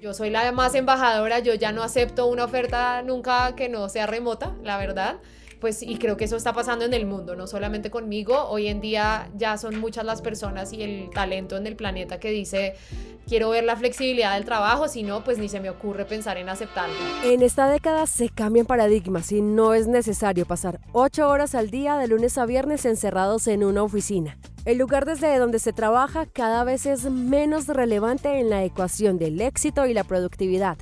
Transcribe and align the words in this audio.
Yo 0.00 0.14
soy 0.14 0.30
la 0.30 0.52
más 0.52 0.74
embajadora, 0.74 1.40
yo 1.40 1.54
ya 1.54 1.72
no 1.72 1.82
acepto 1.82 2.26
una 2.26 2.44
oferta 2.44 3.02
nunca 3.02 3.56
que 3.56 3.68
no 3.68 3.88
sea 3.88 4.06
remota, 4.06 4.54
la 4.62 4.78
verdad 4.78 5.18
pues 5.60 5.82
y 5.82 5.96
creo 5.96 6.16
que 6.16 6.24
eso 6.24 6.36
está 6.36 6.52
pasando 6.52 6.84
en 6.84 6.94
el 6.94 7.06
mundo, 7.06 7.34
no 7.34 7.46
solamente 7.46 7.90
conmigo, 7.90 8.44
hoy 8.48 8.68
en 8.68 8.80
día 8.80 9.28
ya 9.34 9.56
son 9.58 9.78
muchas 9.78 10.04
las 10.04 10.22
personas 10.22 10.72
y 10.72 10.82
el 10.82 11.10
talento 11.10 11.56
en 11.56 11.66
el 11.66 11.76
planeta 11.76 12.20
que 12.20 12.30
dice 12.30 12.74
quiero 13.26 13.50
ver 13.50 13.64
la 13.64 13.76
flexibilidad 13.76 14.34
del 14.34 14.44
trabajo, 14.44 14.88
si 14.88 15.02
no, 15.02 15.24
pues 15.24 15.38
ni 15.38 15.48
se 15.48 15.60
me 15.60 15.68
ocurre 15.68 16.04
pensar 16.04 16.38
en 16.38 16.48
aceptarlo. 16.48 16.94
En 17.24 17.42
esta 17.42 17.68
década 17.68 18.06
se 18.06 18.28
cambian 18.28 18.66
paradigmas 18.66 19.32
y 19.32 19.42
no 19.42 19.74
es 19.74 19.86
necesario 19.86 20.46
pasar 20.46 20.80
ocho 20.92 21.28
horas 21.28 21.54
al 21.54 21.70
día 21.70 21.96
de 21.98 22.08
lunes 22.08 22.38
a 22.38 22.46
viernes 22.46 22.84
encerrados 22.84 23.46
en 23.48 23.64
una 23.64 23.82
oficina. 23.82 24.38
El 24.68 24.76
lugar 24.76 25.06
desde 25.06 25.38
donde 25.38 25.60
se 25.60 25.72
trabaja 25.72 26.26
cada 26.26 26.62
vez 26.62 26.84
es 26.84 27.10
menos 27.10 27.68
relevante 27.68 28.38
en 28.38 28.50
la 28.50 28.64
ecuación 28.64 29.16
del 29.16 29.40
éxito 29.40 29.86
y 29.86 29.94
la 29.94 30.04
productividad. 30.04 30.76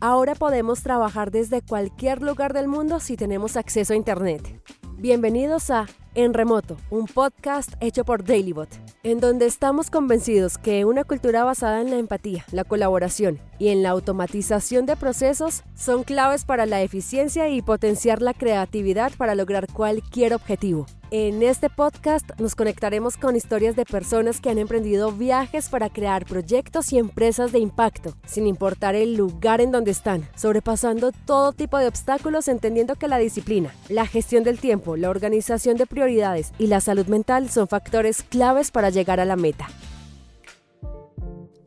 Ahora 0.00 0.34
podemos 0.34 0.82
trabajar 0.82 1.30
desde 1.30 1.62
cualquier 1.62 2.20
lugar 2.20 2.52
del 2.52 2.66
mundo 2.66 2.98
si 2.98 3.16
tenemos 3.16 3.56
acceso 3.56 3.92
a 3.92 3.96
Internet. 3.96 4.60
Bienvenidos 4.96 5.70
a 5.70 5.86
En 6.20 6.34
Remoto, 6.34 6.76
un 6.90 7.06
podcast 7.06 7.74
hecho 7.78 8.04
por 8.04 8.24
Dailybot, 8.24 8.68
en 9.04 9.20
donde 9.20 9.46
estamos 9.46 9.88
convencidos 9.88 10.58
que 10.58 10.84
una 10.84 11.04
cultura 11.04 11.44
basada 11.44 11.80
en 11.80 11.90
la 11.90 11.98
empatía, 11.98 12.44
la 12.50 12.64
colaboración 12.64 13.38
y 13.60 13.68
en 13.68 13.84
la 13.84 13.90
automatización 13.90 14.84
de 14.84 14.96
procesos 14.96 15.62
son 15.76 16.02
claves 16.02 16.44
para 16.44 16.66
la 16.66 16.82
eficiencia 16.82 17.48
y 17.48 17.62
potenciar 17.62 18.20
la 18.20 18.34
creatividad 18.34 19.12
para 19.16 19.36
lograr 19.36 19.68
cualquier 19.72 20.34
objetivo. 20.34 20.86
En 21.10 21.42
este 21.42 21.70
podcast 21.70 22.38
nos 22.38 22.54
conectaremos 22.54 23.16
con 23.16 23.34
historias 23.34 23.76
de 23.76 23.86
personas 23.86 24.42
que 24.42 24.50
han 24.50 24.58
emprendido 24.58 25.10
viajes 25.10 25.70
para 25.70 25.88
crear 25.88 26.26
proyectos 26.26 26.92
y 26.92 26.98
empresas 26.98 27.50
de 27.50 27.60
impacto, 27.60 28.14
sin 28.26 28.46
importar 28.46 28.94
el 28.94 29.14
lugar 29.14 29.62
en 29.62 29.70
donde 29.70 29.90
están, 29.90 30.28
sobrepasando 30.36 31.12
todo 31.24 31.52
tipo 31.52 31.78
de 31.78 31.86
obstáculos 31.86 32.46
entendiendo 32.48 32.94
que 32.96 33.08
la 33.08 33.16
disciplina, 33.16 33.74
la 33.88 34.06
gestión 34.06 34.44
del 34.44 34.58
tiempo, 34.58 34.96
la 34.96 35.08
organización 35.08 35.78
de 35.78 35.86
prioridades 35.86 36.07
y 36.08 36.66
la 36.66 36.80
salud 36.80 37.06
mental 37.06 37.50
son 37.50 37.68
factores 37.68 38.22
claves 38.22 38.70
para 38.70 38.90
llegar 38.90 39.20
a 39.20 39.24
la 39.24 39.36
meta. 39.36 39.68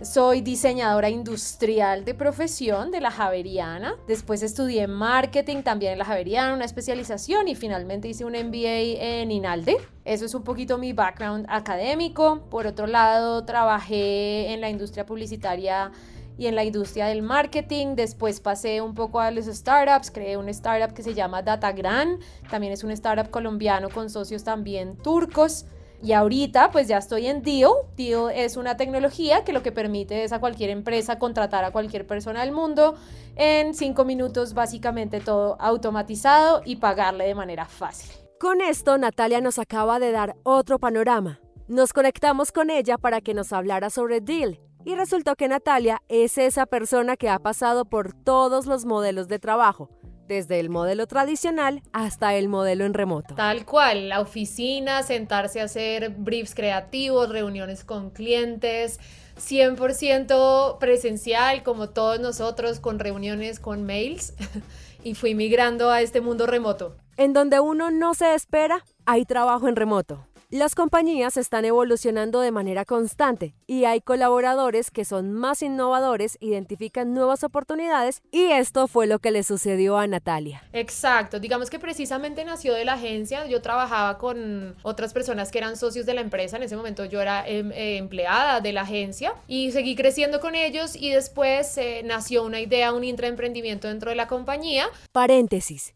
Soy 0.00 0.42
diseñadora 0.42 1.10
industrial 1.10 2.04
de 2.04 2.14
profesión 2.14 2.92
de 2.92 3.00
la 3.00 3.10
Javeriana. 3.10 3.96
Después 4.06 4.44
estudié 4.44 4.86
marketing 4.86 5.62
también 5.64 5.94
en 5.94 5.98
la 5.98 6.04
Javeriana, 6.04 6.54
una 6.54 6.66
especialización 6.66 7.48
y 7.48 7.56
finalmente 7.56 8.06
hice 8.06 8.24
un 8.24 8.34
MBA 8.34 9.02
en 9.02 9.32
INALDE. 9.32 9.76
Eso 10.04 10.24
es 10.24 10.34
un 10.34 10.44
poquito 10.44 10.78
mi 10.78 10.92
background 10.92 11.46
académico. 11.48 12.42
Por 12.48 12.68
otro 12.68 12.86
lado, 12.86 13.44
trabajé 13.44 14.52
en 14.52 14.60
la 14.60 14.70
industria 14.70 15.04
publicitaria 15.04 15.90
y 16.38 16.46
en 16.46 16.54
la 16.54 16.62
industria 16.62 17.06
del 17.06 17.22
marketing. 17.22 17.96
Después 17.96 18.38
pasé 18.38 18.80
un 18.80 18.94
poco 18.94 19.18
a 19.18 19.32
los 19.32 19.46
startups, 19.46 20.12
creé 20.12 20.36
un 20.36 20.48
startup 20.50 20.94
que 20.94 21.02
se 21.02 21.14
llama 21.14 21.42
Datagran, 21.42 22.20
también 22.48 22.72
es 22.72 22.84
un 22.84 22.92
startup 22.92 23.30
colombiano 23.30 23.88
con 23.88 24.10
socios 24.10 24.44
también 24.44 24.96
turcos. 24.96 25.66
Y 26.02 26.12
ahorita 26.12 26.70
pues 26.70 26.86
ya 26.86 26.98
estoy 26.98 27.26
en 27.26 27.42
Deal. 27.42 27.72
Deal 27.96 28.30
es 28.32 28.56
una 28.56 28.76
tecnología 28.76 29.44
que 29.44 29.52
lo 29.52 29.62
que 29.62 29.72
permite 29.72 30.24
es 30.24 30.32
a 30.32 30.38
cualquier 30.38 30.70
empresa 30.70 31.18
contratar 31.18 31.64
a 31.64 31.72
cualquier 31.72 32.06
persona 32.06 32.42
del 32.42 32.52
mundo 32.52 32.96
en 33.34 33.74
cinco 33.74 34.04
minutos 34.04 34.54
básicamente 34.54 35.20
todo 35.20 35.56
automatizado 35.60 36.62
y 36.64 36.76
pagarle 36.76 37.26
de 37.26 37.34
manera 37.34 37.66
fácil. 37.66 38.10
Con 38.38 38.60
esto 38.60 38.96
Natalia 38.98 39.40
nos 39.40 39.58
acaba 39.58 39.98
de 39.98 40.12
dar 40.12 40.36
otro 40.44 40.78
panorama. 40.78 41.40
Nos 41.66 41.92
conectamos 41.92 42.52
con 42.52 42.70
ella 42.70 42.96
para 42.96 43.20
que 43.20 43.34
nos 43.34 43.52
hablara 43.52 43.90
sobre 43.90 44.20
Deal 44.20 44.60
y 44.84 44.94
resultó 44.94 45.34
que 45.34 45.48
Natalia 45.48 46.00
es 46.08 46.38
esa 46.38 46.64
persona 46.64 47.16
que 47.16 47.28
ha 47.28 47.38
pasado 47.40 47.84
por 47.84 48.14
todos 48.14 48.66
los 48.66 48.86
modelos 48.86 49.28
de 49.28 49.38
trabajo, 49.38 49.90
desde 50.28 50.60
el 50.60 50.68
modelo 50.70 51.06
tradicional 51.06 51.82
hasta 51.92 52.34
el 52.34 52.48
modelo 52.48 52.84
en 52.84 52.94
remoto. 52.94 53.34
Tal 53.34 53.64
cual, 53.64 54.08
la 54.10 54.20
oficina, 54.20 55.02
sentarse 55.02 55.60
a 55.60 55.64
hacer 55.64 56.10
briefs 56.10 56.54
creativos, 56.54 57.30
reuniones 57.30 57.82
con 57.82 58.10
clientes, 58.10 59.00
100% 59.38 60.78
presencial 60.78 61.62
como 61.62 61.88
todos 61.88 62.20
nosotros 62.20 62.80
con 62.80 62.98
reuniones 62.98 63.58
con 63.58 63.84
mails 63.84 64.34
y 65.02 65.14
fui 65.14 65.34
migrando 65.34 65.90
a 65.90 66.02
este 66.02 66.20
mundo 66.20 66.46
remoto. 66.46 66.96
En 67.16 67.32
donde 67.32 67.58
uno 67.58 67.90
no 67.90 68.14
se 68.14 68.34
espera, 68.34 68.84
hay 69.04 69.24
trabajo 69.24 69.66
en 69.66 69.74
remoto. 69.74 70.27
Las 70.50 70.74
compañías 70.74 71.36
están 71.36 71.66
evolucionando 71.66 72.40
de 72.40 72.52
manera 72.52 72.86
constante 72.86 73.54
y 73.66 73.84
hay 73.84 74.00
colaboradores 74.00 74.90
que 74.90 75.04
son 75.04 75.30
más 75.30 75.60
innovadores, 75.60 76.38
identifican 76.40 77.12
nuevas 77.12 77.44
oportunidades 77.44 78.22
y 78.30 78.44
esto 78.44 78.88
fue 78.88 79.06
lo 79.06 79.18
que 79.18 79.30
le 79.30 79.42
sucedió 79.42 79.98
a 79.98 80.06
Natalia. 80.06 80.62
Exacto, 80.72 81.38
digamos 81.38 81.68
que 81.68 81.78
precisamente 81.78 82.46
nació 82.46 82.72
de 82.72 82.86
la 82.86 82.94
agencia, 82.94 83.46
yo 83.46 83.60
trabajaba 83.60 84.16
con 84.16 84.74
otras 84.84 85.12
personas 85.12 85.50
que 85.50 85.58
eran 85.58 85.76
socios 85.76 86.06
de 86.06 86.14
la 86.14 86.22
empresa, 86.22 86.56
en 86.56 86.62
ese 86.62 86.78
momento 86.78 87.04
yo 87.04 87.20
era 87.20 87.46
em, 87.46 87.70
eh, 87.72 87.98
empleada 87.98 88.62
de 88.62 88.72
la 88.72 88.80
agencia 88.80 89.34
y 89.48 89.70
seguí 89.72 89.96
creciendo 89.96 90.40
con 90.40 90.54
ellos 90.54 90.96
y 90.96 91.10
después 91.10 91.76
eh, 91.76 92.00
nació 92.06 92.42
una 92.42 92.60
idea, 92.60 92.94
un 92.94 93.04
intraemprendimiento 93.04 93.86
dentro 93.86 94.08
de 94.08 94.16
la 94.16 94.28
compañía. 94.28 94.86
Paréntesis. 95.12 95.92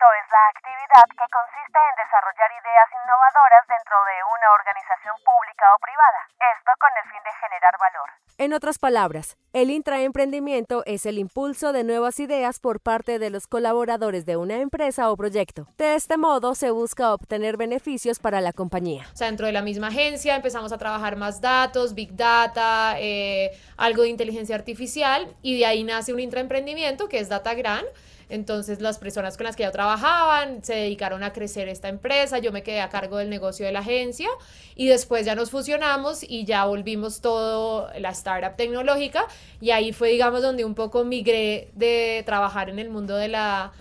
Es 0.00 0.30
la 0.32 0.48
actividad 0.48 1.04
que 1.12 1.28
consiste 1.28 1.76
en 1.76 1.94
desarrollar 2.00 2.48
ideas 2.56 2.88
innovadoras 2.88 3.68
dentro 3.68 3.96
de 4.08 4.16
una 4.24 4.48
organización 4.56 5.12
pública 5.20 5.66
o 5.76 5.78
privada, 5.78 6.20
esto 6.56 6.72
con 6.80 6.88
el 6.96 7.04
fin 7.12 7.20
de 7.20 7.32
generar 7.36 7.74
valor. 7.76 8.08
En 8.38 8.54
otras 8.54 8.78
palabras, 8.78 9.36
el 9.52 9.68
intraemprendimiento 9.68 10.84
es 10.86 11.04
el 11.04 11.18
impulso 11.18 11.74
de 11.74 11.84
nuevas 11.84 12.18
ideas 12.18 12.60
por 12.60 12.80
parte 12.80 13.18
de 13.18 13.28
los 13.28 13.46
colaboradores 13.46 14.24
de 14.24 14.38
una 14.38 14.62
empresa 14.62 15.10
o 15.12 15.16
proyecto. 15.18 15.68
De 15.76 15.94
este 15.94 16.16
modo 16.16 16.54
se 16.54 16.70
busca 16.70 17.12
obtener 17.12 17.58
beneficios 17.58 18.18
para 18.20 18.40
la 18.40 18.54
compañía. 18.54 19.04
O 19.12 19.16
sea, 19.16 19.26
dentro 19.26 19.44
de 19.44 19.52
la 19.52 19.60
misma 19.60 19.88
agencia 19.88 20.34
empezamos 20.34 20.72
a 20.72 20.78
trabajar 20.78 21.16
más 21.16 21.42
datos, 21.42 21.92
big 21.92 22.16
data, 22.16 22.94
eh, 22.96 23.50
algo 23.76 24.04
de 24.04 24.08
inteligencia 24.08 24.56
artificial 24.56 25.36
y 25.42 25.58
de 25.58 25.66
ahí 25.66 25.84
nace 25.84 26.14
un 26.14 26.20
intraemprendimiento 26.20 27.06
que 27.10 27.18
es 27.18 27.28
DataGran 27.28 27.84
entonces 28.30 28.80
las 28.80 28.98
personas 28.98 29.36
con 29.36 29.44
las 29.44 29.56
que 29.56 29.64
yo 29.64 29.70
trabajaban 29.70 30.64
se 30.64 30.74
dedicaron 30.74 31.22
a 31.22 31.32
crecer 31.32 31.68
esta 31.68 31.88
empresa, 31.88 32.38
yo 32.38 32.52
me 32.52 32.62
quedé 32.62 32.80
a 32.80 32.88
cargo 32.88 33.18
del 33.18 33.28
negocio 33.28 33.66
de 33.66 33.72
la 33.72 33.80
agencia 33.80 34.28
y 34.74 34.86
después 34.86 35.26
ya 35.26 35.34
nos 35.34 35.50
fusionamos 35.50 36.22
y 36.22 36.44
ya 36.44 36.64
volvimos 36.64 37.20
todo 37.20 37.90
la 37.98 38.10
startup 38.10 38.56
tecnológica 38.56 39.26
y 39.60 39.70
ahí 39.70 39.92
fue 39.92 40.10
digamos 40.10 40.42
donde 40.42 40.64
un 40.64 40.74
poco 40.74 41.04
migré 41.04 41.68
de 41.74 42.22
trabajar 42.24 42.70
en 42.70 42.78
el 42.78 42.90
mundo 42.90 43.16
de 43.16 43.28
la 43.28 43.72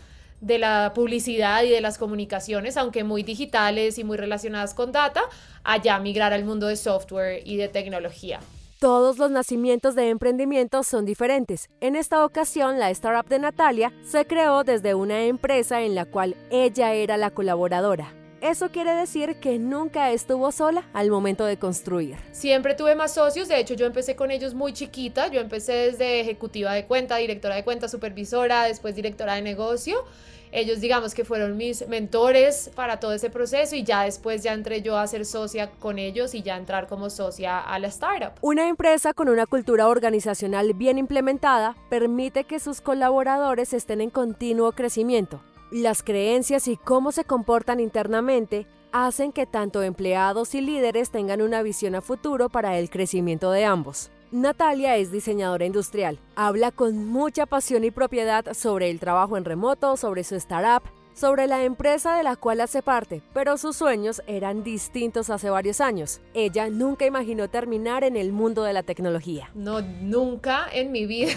de 0.41 0.57
la 0.57 0.93
publicidad 0.95 1.63
y 1.63 1.69
de 1.69 1.81
las 1.81 1.97
comunicaciones, 1.97 2.77
aunque 2.77 3.03
muy 3.03 3.23
digitales 3.23 3.97
y 3.97 4.03
muy 4.03 4.17
relacionadas 4.17 4.73
con 4.73 4.91
data, 4.91 5.21
allá 5.63 5.99
migrar 5.99 6.31
al 6.31 6.45
mundo 6.45 6.67
de 6.67 6.77
software 6.77 7.41
y 7.45 7.57
de 7.57 7.67
tecnología. 7.67 8.39
Todos 8.79 9.17
los 9.17 9.29
nacimientos 9.29 9.93
de 9.93 10.07
emprendimientos 10.07 10.87
son 10.87 11.03
diferentes. 11.03 11.67
En 11.81 11.97
esta 11.97 12.23
ocasión, 12.23 12.79
la 12.79 12.89
startup 12.91 13.29
de 13.29 13.37
Natalia 13.37 13.91
se 14.03 14.25
creó 14.25 14.63
desde 14.63 14.93
una 14.93 15.25
empresa 15.25 15.81
en 15.81 15.95
la 15.95 16.05
cual 16.05 16.37
ella 16.49 16.93
era 16.93 17.17
la 17.17 17.29
colaboradora. 17.29 18.13
Eso 18.39 18.69
quiere 18.69 18.95
decir 18.95 19.35
que 19.41 19.59
nunca 19.59 20.11
estuvo 20.11 20.49
sola 20.53 20.87
al 20.93 21.09
momento 21.09 21.43
de 21.43 21.59
construir. 21.59 22.15
Siempre 22.31 22.73
tuve 22.73 22.95
más 22.95 23.15
socios, 23.15 23.49
de 23.49 23.59
hecho 23.59 23.73
yo 23.73 23.85
empecé 23.85 24.15
con 24.15 24.31
ellos 24.31 24.53
muy 24.53 24.71
chiquita, 24.71 25.27
yo 25.27 25.41
empecé 25.41 25.73
desde 25.73 26.21
ejecutiva 26.21 26.71
de 26.71 26.85
cuenta, 26.85 27.17
directora 27.17 27.55
de 27.55 27.65
cuenta, 27.65 27.89
supervisora, 27.89 28.63
después 28.63 28.95
directora 28.95 29.33
de 29.33 29.41
negocio 29.41 30.05
ellos 30.51 30.81
digamos 30.81 31.13
que 31.13 31.25
fueron 31.25 31.57
mis 31.57 31.87
mentores 31.87 32.71
para 32.75 32.99
todo 32.99 33.13
ese 33.13 33.29
proceso 33.29 33.75
y 33.75 33.83
ya 33.83 34.03
después 34.03 34.43
ya 34.43 34.53
entré 34.53 34.81
yo 34.81 34.97
a 34.97 35.07
ser 35.07 35.25
socia 35.25 35.71
con 35.79 35.99
ellos 35.99 36.33
y 36.33 36.41
ya 36.41 36.57
entrar 36.57 36.87
como 36.87 37.09
socia 37.09 37.59
a 37.59 37.77
la 37.79 37.87
startup. 37.87 38.33
Una 38.41 38.67
empresa 38.67 39.13
con 39.13 39.29
una 39.29 39.45
cultura 39.45 39.87
organizacional 39.87 40.73
bien 40.73 40.97
implementada 40.97 41.75
permite 41.89 42.43
que 42.43 42.59
sus 42.59 42.81
colaboradores 42.81 43.73
estén 43.73 44.01
en 44.01 44.09
continuo 44.09 44.71
crecimiento. 44.71 45.41
Las 45.71 46.01
creencias 46.01 46.67
y 46.67 46.77
cómo 46.77 47.11
se 47.11 47.25
comportan 47.25 47.79
internamente 47.79 48.65
hacen 48.91 49.31
que 49.31 49.45
tanto 49.45 49.83
empleados 49.83 50.55
y 50.55 50.61
líderes 50.61 51.11
tengan 51.11 51.41
una 51.41 51.61
visión 51.61 51.93
a 51.93 52.01
futuro 52.01 52.49
para 52.49 52.79
el 52.79 52.89
crecimiento 52.89 53.51
de 53.51 53.65
ambos. 53.65 54.09
Natalia 54.31 54.95
es 54.97 55.11
diseñadora 55.11 55.65
industrial. 55.65 56.19
Habla 56.35 56.71
con 56.71 57.07
mucha 57.07 57.47
pasión 57.47 57.83
y 57.83 57.89
propiedad 57.89 58.53
sobre 58.53 58.91
el 58.91 58.99
trabajo 58.99 59.37
en 59.37 59.45
remoto, 59.45 59.97
sobre 59.97 60.23
su 60.23 60.35
startup, 60.35 60.87
sobre 61.19 61.47
la 61.47 61.63
empresa 61.63 62.15
de 62.15 62.23
la 62.23 62.37
cual 62.37 62.61
hace 62.61 62.81
parte, 62.81 63.21
pero 63.33 63.57
sus 63.57 63.75
sueños 63.75 64.21
eran 64.25 64.63
distintos 64.63 65.29
hace 65.29 65.49
varios 65.49 65.81
años. 65.81 66.21
Ella 66.33 66.69
nunca 66.69 67.05
imaginó 67.05 67.49
terminar 67.49 68.05
en 68.05 68.15
el 68.15 68.31
mundo 68.31 68.63
de 68.63 68.71
la 68.71 68.83
tecnología. 68.83 69.49
No, 69.53 69.81
nunca 69.81 70.65
en 70.71 70.93
mi 70.93 71.05
vida 71.05 71.33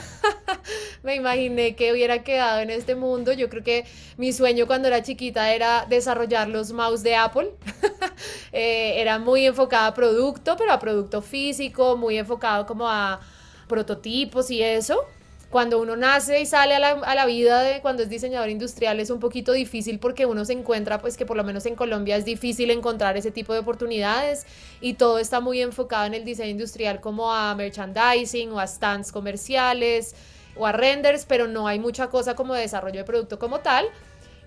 me 1.02 1.16
imaginé 1.16 1.74
que 1.74 1.90
hubiera 1.90 2.22
quedado 2.22 2.60
en 2.60 2.70
este 2.70 2.94
mundo. 2.94 3.32
Yo 3.32 3.48
creo 3.48 3.64
que 3.64 3.84
mi 4.16 4.32
sueño 4.32 4.68
cuando 4.68 4.86
era 4.86 5.02
chiquita 5.02 5.52
era 5.52 5.84
desarrollar 5.88 6.48
los 6.48 6.72
mouse 6.72 7.02
de 7.02 7.16
Apple. 7.16 7.50
Eh, 8.52 9.00
era 9.00 9.18
muy 9.18 9.46
enfocada 9.46 9.88
a 9.88 9.94
producto, 9.94 10.56
pero 10.58 10.72
a 10.72 10.78
producto 10.78 11.22
físico, 11.22 11.96
muy 11.96 12.18
enfocado 12.18 12.66
como 12.66 12.86
a 12.86 13.18
prototipos 13.66 14.50
y 14.50 14.62
eso 14.62 15.06
cuando 15.52 15.78
uno 15.78 15.96
nace 15.96 16.40
y 16.40 16.46
sale 16.46 16.74
a 16.74 16.78
la, 17.14 17.26
vida 17.26 17.60
de 17.60 17.82
cuando 17.82 18.02
es 18.02 18.08
diseñador 18.08 18.48
industrial 18.48 18.98
es 19.00 19.10
un 19.10 19.20
poquito 19.20 19.52
difícil 19.52 19.98
porque 19.98 20.24
uno 20.24 20.46
se 20.46 20.54
encuentra, 20.54 20.98
pues 20.98 21.18
que 21.18 21.26
por 21.26 21.36
lo 21.36 21.44
menos 21.44 21.66
en 21.66 21.76
Colombia 21.76 22.16
es 22.16 22.24
difícil 22.24 22.70
encontrar 22.70 23.18
ese 23.18 23.30
tipo 23.30 23.52
de 23.52 23.58
oportunidades 23.58 24.46
y 24.80 24.94
todo 24.94 25.18
está 25.18 25.40
muy 25.40 25.60
enfocado 25.60 26.06
en 26.06 26.14
el 26.14 26.24
diseño 26.24 26.52
industrial 26.52 27.02
como 27.02 27.34
a 27.34 27.54
merchandising 27.54 28.50
o 28.50 28.60
a 28.60 28.66
stands 28.66 29.12
comerciales 29.12 30.16
o 30.56 30.66
a 30.66 30.72
renders, 30.72 31.26
pero 31.26 31.46
no 31.46 31.68
hay 31.68 31.78
mucha 31.78 32.08
cosa 32.08 32.34
como 32.34 32.54
desarrollo 32.54 33.00
de 33.00 33.04
producto 33.04 33.38
como 33.38 33.60
tal. 33.60 33.84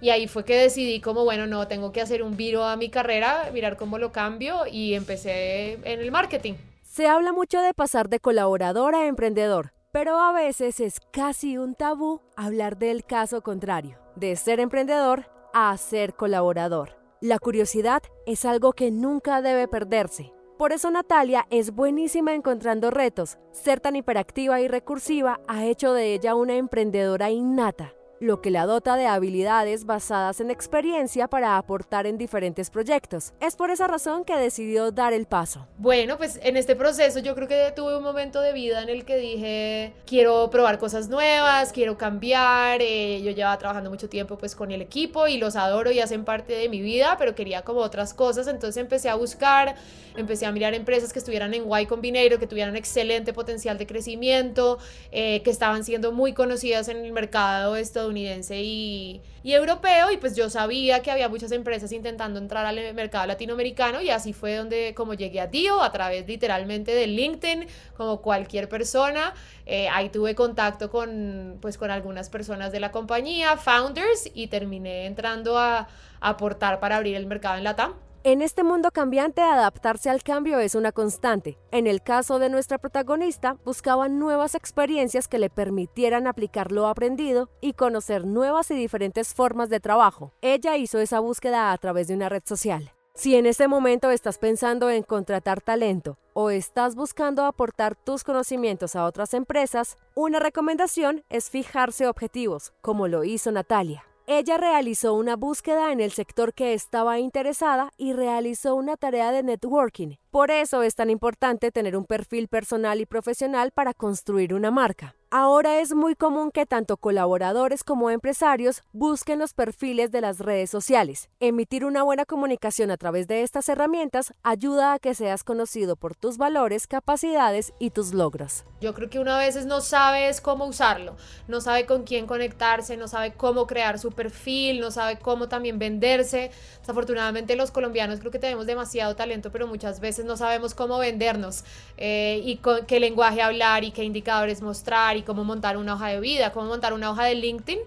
Y 0.02 0.10
ahí 0.10 0.28
fue 0.28 0.44
que 0.44 0.57
decidí 0.57 1.02
como, 1.02 1.24
bueno, 1.24 1.46
no, 1.46 1.68
tengo 1.68 1.92
que 1.92 2.02
hacer 2.02 2.24
un 2.24 2.36
viro 2.36 2.66
a 2.66 2.78
mi 2.78 2.90
carrera, 2.90 3.52
mirar 3.54 3.78
cómo 3.78 4.00
lo 4.00 4.12
cambio 4.12 4.66
y 4.66 4.96
empecé 4.96 5.74
en 5.84 6.00
el 6.00 6.12
marketing. 6.12 6.56
Se 6.81 7.06
habla 7.06 7.31
mucho 7.31 7.62
de 7.62 7.75
pasar 7.75 8.10
de 8.10 8.19
colaborador 8.19 8.96
a 8.96 9.06
emprendedor. 9.06 9.75
Pero 9.95 10.19
a 10.19 10.33
veces 10.33 10.81
es 10.81 11.00
casi 11.00 11.57
un 11.57 11.74
tabú 11.74 12.19
hablar 12.36 12.77
del 12.77 13.06
caso 13.06 13.42
contrario, 13.42 13.97
de 14.18 14.36
ser 14.36 14.59
emprendedor 14.59 15.27
a 15.53 15.77
ser 15.77 16.15
colaborador. 16.15 16.97
La 17.21 17.39
curiosidad 17.39 18.03
es 18.25 18.44
algo 18.44 18.74
que 18.74 18.92
nunca 18.92 19.42
debe 19.42 19.69
perderse. 19.69 20.33
Por 20.57 20.74
eso 20.74 20.92
Natalia 20.92 21.47
es 21.50 21.71
buenísima 21.71 22.33
encontrando 22.33 22.92
retos. 22.92 23.38
Ser 23.53 23.80
tan 23.80 23.95
hiperactiva 23.95 24.59
y 24.59 24.68
recursiva 24.68 25.39
ha 25.47 25.63
hecho 25.63 25.94
de 25.94 26.13
ella 26.13 26.36
una 26.36 26.57
emprendedora 26.57 27.30
innata 27.30 27.94
lo 28.19 28.41
que 28.41 28.51
la 28.51 28.65
dota 28.65 28.95
de 28.95 29.07
habilidades 29.07 29.85
basadas 29.85 30.39
en 30.39 30.50
experiencia 30.50 31.27
para 31.27 31.57
aportar 31.57 32.07
en 32.07 32.17
diferentes 32.17 32.69
proyectos. 32.69 33.33
Es 33.39 33.56
por 33.56 33.69
esa 33.69 33.88
razón 33.88 34.23
que 34.23 34.35
decidió 34.38 34.91
dar 34.91 35.13
el 35.13 35.25
paso. 35.25 35.67
Bueno, 35.77 36.17
pues 36.17 36.39
en 36.44 36.57
este 36.57 36.75
proceso 36.75 37.19
yo 37.19 37.35
creo 37.35 37.47
que 37.47 37.73
tuve 37.75 37.97
un 37.97 38.03
momento 38.03 38.41
de 38.41 38.53
vida 38.53 38.81
en 38.81 38.89
el 38.89 39.06
que 39.06 39.17
dije, 39.17 39.94
quiero 40.06 40.50
probar 40.50 40.79
cosas 40.79 41.09
nuevas, 41.09 41.71
quiero 41.71 41.97
cambiar, 41.97 42.81
eh, 42.81 43.21
yo 43.21 43.31
llevaba 43.31 43.57
trabajando 43.57 43.89
mucho 43.89 44.09
tiempo 44.09 44.38
pues 44.38 44.56
con 44.56 44.71
el 44.71 44.81
equipo 44.81 45.27
y 45.27 45.38
los 45.38 45.56
adoro 45.56 45.91
y 45.91 46.00
hacen 46.00 46.23
parte 46.23 46.53
de 46.53 46.69
mi 46.69 46.81
vida, 46.81 47.15
pero 47.18 47.35
quería 47.35 47.63
como 47.63 47.81
otras 47.81 48.13
cosas, 48.13 48.47
entonces 48.47 48.81
empecé 48.81 49.09
a 49.09 49.15
buscar, 49.15 49.75
empecé 50.15 50.45
a 50.45 50.51
mirar 50.51 50.73
empresas 50.73 51.11
que 51.11 51.19
estuvieran 51.19 51.53
en 51.53 51.65
Y 51.69 51.85
Combinator, 51.85 52.39
que 52.39 52.47
tuvieran 52.47 52.75
excelente 52.75 53.33
potencial 53.33 53.77
de 53.77 53.85
crecimiento, 53.85 54.77
eh, 55.11 55.41
que 55.44 55.50
estaban 55.50 55.83
siendo 55.83 56.11
muy 56.11 56.33
conocidas 56.33 56.88
en 56.88 56.97
el 56.97 57.11
mercado 57.11 57.75
estadounidense 58.06 58.62
y, 58.62 59.22
europeo 59.44 60.12
y 60.12 60.18
pues 60.18 60.36
yo 60.36 60.50
sabía 60.50 61.02
que 61.04 61.12
había 61.12 61.30
muchas 61.30 61.52
empresas 61.52 61.92
intentando 61.92 62.40
entrar 62.40 62.66
al 62.66 62.94
mercado 62.96 63.28
latinoamericano 63.28 64.02
y 64.02 64.10
así 64.10 64.34
fue 64.34 64.56
donde 64.56 64.94
como 64.96 65.13
llegué 65.13 65.40
a 65.40 65.48
Dio 65.48 65.84
a 65.84 65.92
través 65.92 66.28
literalmente 66.28 66.96
de 66.96 67.06
LinkedIn 67.06 67.68
como 67.96 68.22
cualquier 68.22 68.68
persona 68.68 69.34
eh, 69.68 69.88
ahí 69.90 70.10
tuve 70.10 70.34
contacto 70.34 70.90
con 70.90 71.60
pues 71.62 71.78
con 71.78 71.92
algunas 71.92 72.30
personas 72.30 72.72
de 72.72 72.80
la 72.80 72.92
compañía 72.92 73.56
founders 73.56 74.31
y 74.34 74.48
terminé 74.48 75.06
entrando 75.06 75.60
a 75.60 75.88
aportar 76.22 76.80
para 76.80 76.98
abrir 76.98 77.16
el 77.16 77.28
mercado 77.28 77.57
en 77.57 77.66
Latam 77.66 77.94
en 78.25 78.42
este 78.42 78.63
mundo 78.63 78.89
cambiante, 78.89 79.42
adaptarse 79.42 80.10
al 80.10 80.24
cambio 80.24 80.57
es 80.57 80.74
una 80.74 80.92
constante. 80.92 81.60
En 81.69 81.86
el 81.86 82.01
caso 82.01 82.39
de 82.39 82.50
nuestra 82.50 82.80
protagonista, 82.80 83.57
buscaba 83.63 84.10
nuevas 84.10 84.56
experiencias 84.56 85.27
que 85.27 85.38
le 85.38 85.51
permitieran 85.51 86.25
aplicar 86.25 86.72
lo 86.72 86.88
aprendido 86.88 87.51
y 87.62 87.74
conocer 87.74 88.25
nuevas 88.25 88.72
y 88.72 88.74
diferentes 88.74 89.36
formas 89.36 89.69
de 89.69 89.80
trabajo. 89.80 90.33
Ella 90.42 90.75
hizo 90.75 90.98
esa 90.98 91.19
búsqueda 91.19 91.72
a 91.72 91.77
través 91.77 92.07
de 92.07 92.16
una 92.16 92.27
red 92.27 92.42
social. 92.44 92.92
Si 93.13 93.36
en 93.36 93.45
este 93.45 93.68
momento 93.68 94.10
estás 94.10 94.39
pensando 94.39 94.89
en 94.89 95.04
contratar 95.04 95.62
talento 95.62 96.18
o 96.33 96.50
estás 96.50 96.95
buscando 96.95 97.45
aportar 97.45 97.95
tus 97.95 98.24
conocimientos 98.24 98.95
a 98.95 99.06
otras 99.06 99.36
empresas, 99.36 99.98
una 100.16 100.39
recomendación 100.39 101.24
es 101.30 101.51
fijarse 101.51 102.07
objetivos, 102.07 102.74
como 102.81 103.07
lo 103.07 103.24
hizo 103.24 103.51
Natalia. 103.51 104.04
Ella 104.27 104.57
realizó 104.57 105.13
una 105.13 105.36
búsqueda 105.36 105.92
en 105.92 106.00
el 106.00 106.12
sector 106.12 106.56
que 106.56 106.74
estaba 106.74 107.19
interesada 107.19 107.92
y 107.95 108.13
realizó 108.13 108.74
una 108.74 108.98
tarea 108.98 109.31
de 109.31 109.44
networking. 109.44 110.16
Por 110.35 110.51
eso 110.51 110.83
es 110.83 110.95
tan 110.95 111.09
importante 111.09 111.71
tener 111.71 111.95
un 111.95 112.03
perfil 112.03 112.49
personal 112.49 112.99
y 112.99 113.05
profesional 113.05 113.71
para 113.71 113.93
construir 113.93 114.53
una 114.53 114.69
marca. 114.69 115.15
Ahora 115.31 115.79
es 115.79 115.93
muy 115.93 116.15
común 116.15 116.51
que 116.51 116.65
tanto 116.65 116.97
colaboradores 116.97 117.83
como 117.83 118.09
empresarios 118.09 118.83
busquen 118.93 119.39
los 119.39 119.53
perfiles 119.53 120.11
de 120.11 120.21
las 120.21 120.39
redes 120.39 120.69
sociales. 120.69 121.29
Emitir 121.39 121.83
una 121.83 122.03
buena 122.03 122.25
comunicación 122.25 122.91
a 122.91 122.97
través 122.97 123.27
de 123.27 123.41
estas 123.41 123.67
herramientas 123.67 124.33
ayuda 124.43 124.93
a 124.93 124.99
que 124.99 125.15
seas 125.15 125.43
conocido 125.43 125.95
por 125.95 126.15
tus 126.15 126.37
valores, 126.37 126.87
capacidades 126.87 127.73
y 127.79 127.89
tus 127.89 128.13
logros. 128.13 128.63
Yo 128.79 128.93
creo 128.93 129.09
que 129.09 129.19
una 129.19 129.37
veces 129.37 129.65
no 129.65 129.81
sabes 129.81 130.41
cómo 130.41 130.65
usarlo, 130.65 131.17
no 131.47 131.59
sabe 131.59 131.85
con 131.85 132.03
quién 132.03 132.27
conectarse, 132.27 132.95
no 132.95 133.07
sabe 133.07 133.33
cómo 133.33 133.67
crear 133.67 133.99
su 133.99 134.11
perfil, 134.11 134.79
no 134.79 134.91
sabe 134.91 135.17
cómo 135.17 135.49
también 135.49 135.79
venderse. 135.79 136.51
Desafortunadamente 136.79 137.55
los 137.55 137.71
colombianos 137.71 138.19
creo 138.19 138.31
que 138.31 138.39
tenemos 138.39 138.67
demasiado 138.67 139.15
talento, 139.15 139.51
pero 139.51 139.67
muchas 139.67 139.99
veces 139.99 140.25
no 140.25 140.38
sabemos 140.38 140.74
cómo 140.74 140.98
vendernos 140.98 141.63
eh, 141.98 142.42
y 142.44 142.57
con 142.57 142.86
qué 142.86 143.00
lenguaje 143.00 143.42
hablar 143.42 143.83
y 143.83 143.92
qué 143.92 144.04
indicadores 144.04 144.62
mostrar 144.62 145.18
y 145.18 145.24
cómo 145.24 145.44
montar 145.44 145.77
una 145.77 145.94
hoja 145.94 146.07
de 146.10 146.19
vida, 146.19 146.51
cómo 146.51 146.68
montar 146.68 146.94
una 146.94 147.12
hoja 147.12 147.25
de 147.25 147.36
LinkedIn. 147.36 147.80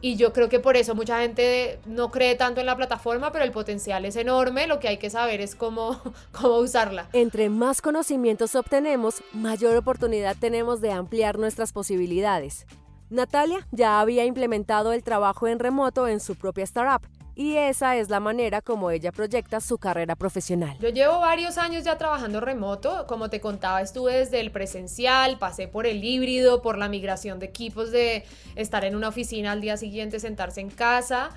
Y 0.00 0.14
yo 0.14 0.32
creo 0.32 0.48
que 0.48 0.60
por 0.60 0.76
eso 0.76 0.94
mucha 0.94 1.20
gente 1.20 1.80
no 1.84 2.12
cree 2.12 2.36
tanto 2.36 2.60
en 2.60 2.66
la 2.66 2.76
plataforma, 2.76 3.32
pero 3.32 3.44
el 3.44 3.50
potencial 3.50 4.04
es 4.04 4.14
enorme. 4.14 4.68
Lo 4.68 4.78
que 4.78 4.86
hay 4.86 4.98
que 4.98 5.10
saber 5.10 5.40
es 5.40 5.56
cómo, 5.56 6.00
cómo 6.32 6.58
usarla. 6.58 7.08
Entre 7.12 7.48
más 7.48 7.82
conocimientos 7.82 8.54
obtenemos, 8.54 9.22
mayor 9.32 9.76
oportunidad 9.76 10.36
tenemos 10.38 10.80
de 10.80 10.92
ampliar 10.92 11.38
nuestras 11.38 11.72
posibilidades. 11.72 12.64
Natalia 13.10 13.66
ya 13.72 14.00
había 14.00 14.24
implementado 14.24 14.92
el 14.92 15.02
trabajo 15.02 15.48
en 15.48 15.58
remoto 15.58 16.06
en 16.06 16.20
su 16.20 16.36
propia 16.36 16.64
startup 16.64 17.02
y 17.38 17.56
esa 17.56 17.94
es 17.94 18.08
la 18.10 18.18
manera 18.18 18.60
como 18.62 18.90
ella 18.90 19.12
proyecta 19.12 19.60
su 19.60 19.78
carrera 19.78 20.16
profesional. 20.16 20.76
Yo 20.80 20.88
llevo 20.88 21.20
varios 21.20 21.56
años 21.56 21.84
ya 21.84 21.96
trabajando 21.96 22.40
remoto, 22.40 23.06
como 23.06 23.30
te 23.30 23.40
contaba, 23.40 23.80
estuve 23.80 24.12
desde 24.14 24.40
el 24.40 24.50
presencial, 24.50 25.38
pasé 25.38 25.68
por 25.68 25.86
el 25.86 26.02
híbrido, 26.02 26.62
por 26.62 26.76
la 26.76 26.88
migración 26.88 27.38
de 27.38 27.46
equipos 27.46 27.92
de 27.92 28.24
estar 28.56 28.84
en 28.84 28.96
una 28.96 29.06
oficina 29.06 29.52
al 29.52 29.60
día 29.60 29.76
siguiente, 29.76 30.18
sentarse 30.18 30.60
en 30.60 30.68
casa. 30.68 31.30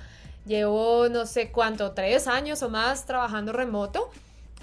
Llevo 0.44 1.08
no 1.08 1.24
sé 1.24 1.52
cuánto, 1.52 1.92
tres 1.92 2.26
años 2.26 2.64
o 2.64 2.68
más 2.68 3.06
trabajando 3.06 3.52
remoto. 3.52 4.10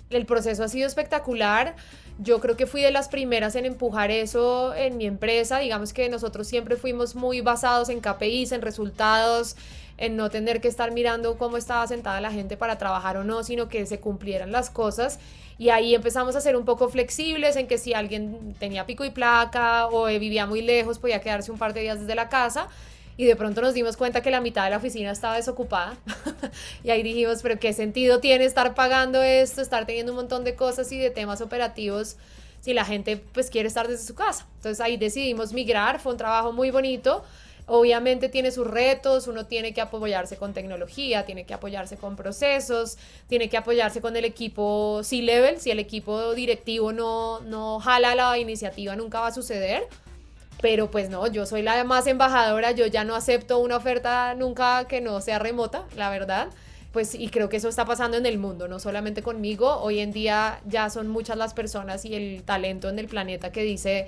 El 0.09 0.25
proceso 0.25 0.65
ha 0.65 0.67
sido 0.67 0.87
espectacular. 0.87 1.77
Yo 2.17 2.41
creo 2.41 2.57
que 2.57 2.67
fui 2.67 2.81
de 2.81 2.91
las 2.91 3.07
primeras 3.07 3.55
en 3.55 3.65
empujar 3.65 4.11
eso 4.11 4.75
en 4.75 4.97
mi 4.97 5.05
empresa. 5.05 5.59
Digamos 5.59 5.93
que 5.93 6.09
nosotros 6.09 6.47
siempre 6.47 6.75
fuimos 6.75 7.15
muy 7.15 7.39
basados 7.39 7.87
en 7.87 8.01
KPIs, 8.01 8.51
en 8.51 8.61
resultados, 8.61 9.55
en 9.99 10.15
no 10.15 10.29
tener 10.29 10.61
que 10.61 10.69
estar 10.69 10.91
mirando 10.91 11.37
cómo 11.37 11.57
estaba 11.57 11.85
sentada 11.85 12.21
la 12.21 12.31
gente 12.31 12.55
para 12.55 12.77
trabajar 12.77 13.17
o 13.17 13.25
no, 13.25 13.43
sino 13.43 13.67
que 13.67 13.85
se 13.85 13.99
cumplieran 13.99 14.51
las 14.51 14.69
cosas. 14.69 15.19
Y 15.57 15.69
ahí 15.69 15.93
empezamos 15.93 16.37
a 16.37 16.41
ser 16.41 16.55
un 16.55 16.63
poco 16.63 16.87
flexibles 16.87 17.57
en 17.57 17.67
que 17.67 17.77
si 17.77 17.93
alguien 17.93 18.55
tenía 18.57 18.85
pico 18.85 19.03
y 19.03 19.09
placa 19.09 19.87
o 19.87 20.05
vivía 20.05 20.45
muy 20.45 20.61
lejos, 20.61 20.99
podía 20.99 21.19
quedarse 21.19 21.51
un 21.51 21.57
par 21.57 21.73
de 21.73 21.81
días 21.81 21.99
desde 21.99 22.15
la 22.15 22.29
casa. 22.29 22.69
Y 23.17 23.25
de 23.25 23.35
pronto 23.35 23.61
nos 23.61 23.73
dimos 23.73 23.97
cuenta 23.97 24.21
que 24.21 24.31
la 24.31 24.39
mitad 24.39 24.63
de 24.63 24.69
la 24.69 24.77
oficina 24.77 25.11
estaba 25.11 25.35
desocupada. 25.35 25.97
y 26.85 26.91
ahí 26.91 27.03
dijimos, 27.03 27.39
pero 27.43 27.59
¿qué 27.59 27.73
sentido 27.73 28.21
tiene 28.21 28.45
estar 28.45 28.73
pagando 28.75 29.21
esto, 29.21 29.61
estar 29.61 29.85
teniendo 29.85 30.13
un 30.13 30.15
montón 30.15 30.45
de 30.45 30.55
cosas 30.55 30.89
y 30.93 30.97
de 30.97 31.09
temas 31.09 31.41
operativos? 31.41 32.15
si 32.61 32.73
la 32.73 32.83
gente 32.85 33.17
pues 33.17 33.49
quiere 33.49 33.67
estar 33.67 33.87
desde 33.87 34.05
su 34.05 34.15
casa. 34.15 34.45
Entonces 34.55 34.81
ahí 34.81 34.97
decidimos 34.97 35.53
migrar, 35.53 35.99
fue 35.99 36.11
un 36.11 36.17
trabajo 36.17 36.51
muy 36.51 36.71
bonito. 36.71 37.23
Obviamente 37.71 38.29
tiene 38.29 38.51
sus 38.51 38.65
retos, 38.65 39.27
uno 39.27 39.45
tiene 39.45 39.73
que 39.75 39.81
apoyarse 39.81 40.37
con 40.37 40.53
tecnología, 40.53 41.25
tiene 41.25 41.45
que 41.45 41.53
apoyarse 41.53 41.97
con 41.97 42.15
procesos, 42.15 42.97
tiene 43.27 43.47
que 43.47 43.57
apoyarse 43.57 44.01
con 44.01 44.15
el 44.15 44.25
equipo 44.25 45.01
C-Level, 45.03 45.59
si 45.59 45.69
el 45.69 45.77
equipo 45.77 46.33
directivo 46.33 46.91
no, 46.91 47.41
no 47.41 47.79
jala 47.79 48.15
la 48.15 48.39
iniciativa 48.39 48.95
nunca 48.95 49.19
va 49.19 49.27
a 49.27 49.31
suceder, 49.31 49.87
pero 50.61 50.89
pues 50.89 51.09
no, 51.09 51.27
yo 51.27 51.45
soy 51.45 51.61
la 51.61 51.83
más 51.83 52.07
embajadora, 52.07 52.71
yo 52.71 52.87
ya 52.87 53.03
no 53.03 53.15
acepto 53.15 53.59
una 53.59 53.77
oferta 53.77 54.33
nunca 54.33 54.87
que 54.87 54.99
no 54.99 55.21
sea 55.21 55.37
remota, 55.37 55.85
la 55.95 56.09
verdad. 56.09 56.49
Pues 56.91 57.13
y 57.13 57.29
creo 57.29 57.49
que 57.49 57.57
eso 57.57 57.69
está 57.69 57.85
pasando 57.85 58.17
en 58.17 58.25
el 58.25 58.39
mundo, 58.39 58.67
no 58.67 58.79
solamente 58.79 59.21
conmigo. 59.21 59.77
Hoy 59.79 59.99
en 59.99 60.11
día 60.11 60.59
ya 60.65 60.89
son 60.89 61.07
muchas 61.07 61.37
las 61.37 61.53
personas 61.53 62.03
y 62.03 62.15
el 62.15 62.41
talento 62.41 62.89
en 62.89 62.97
el 62.97 63.07
planeta 63.07 63.51
que 63.51 63.61
dice, 63.61 64.07